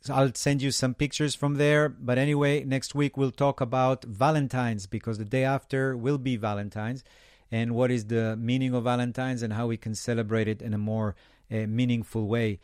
[0.02, 1.88] so I'll send you some pictures from there.
[1.88, 7.04] But anyway, next week we'll talk about Valentine's because the day after will be Valentine's
[7.52, 10.78] and what is the meaning of Valentine's and how we can celebrate it in a
[10.78, 11.16] more
[11.52, 12.60] uh, meaningful way.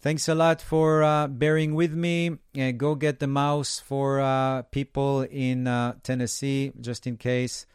[0.00, 2.38] Thanks a lot for uh, bearing with me.
[2.58, 7.66] Uh, go get the Maus for uh, people in uh, Tennessee, just in case.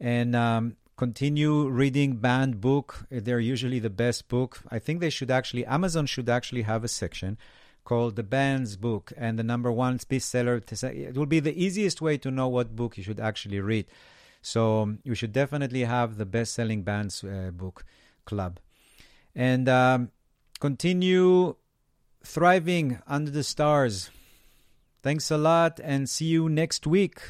[0.00, 3.06] And um, continue reading banned book.
[3.08, 4.60] They're usually the best book.
[4.70, 7.38] I think they should actually, Amazon should actually have a section
[7.84, 10.62] called The Bands Book and the number one bestseller.
[10.82, 13.86] It will be the easiest way to know what book you should actually read.
[14.40, 17.84] So um, you should definitely have the best selling bands uh, book
[18.24, 18.58] club.
[19.34, 20.10] And um,
[20.60, 21.56] continue
[22.24, 24.10] thriving under the stars.
[25.02, 27.20] Thanks a lot and see you next week.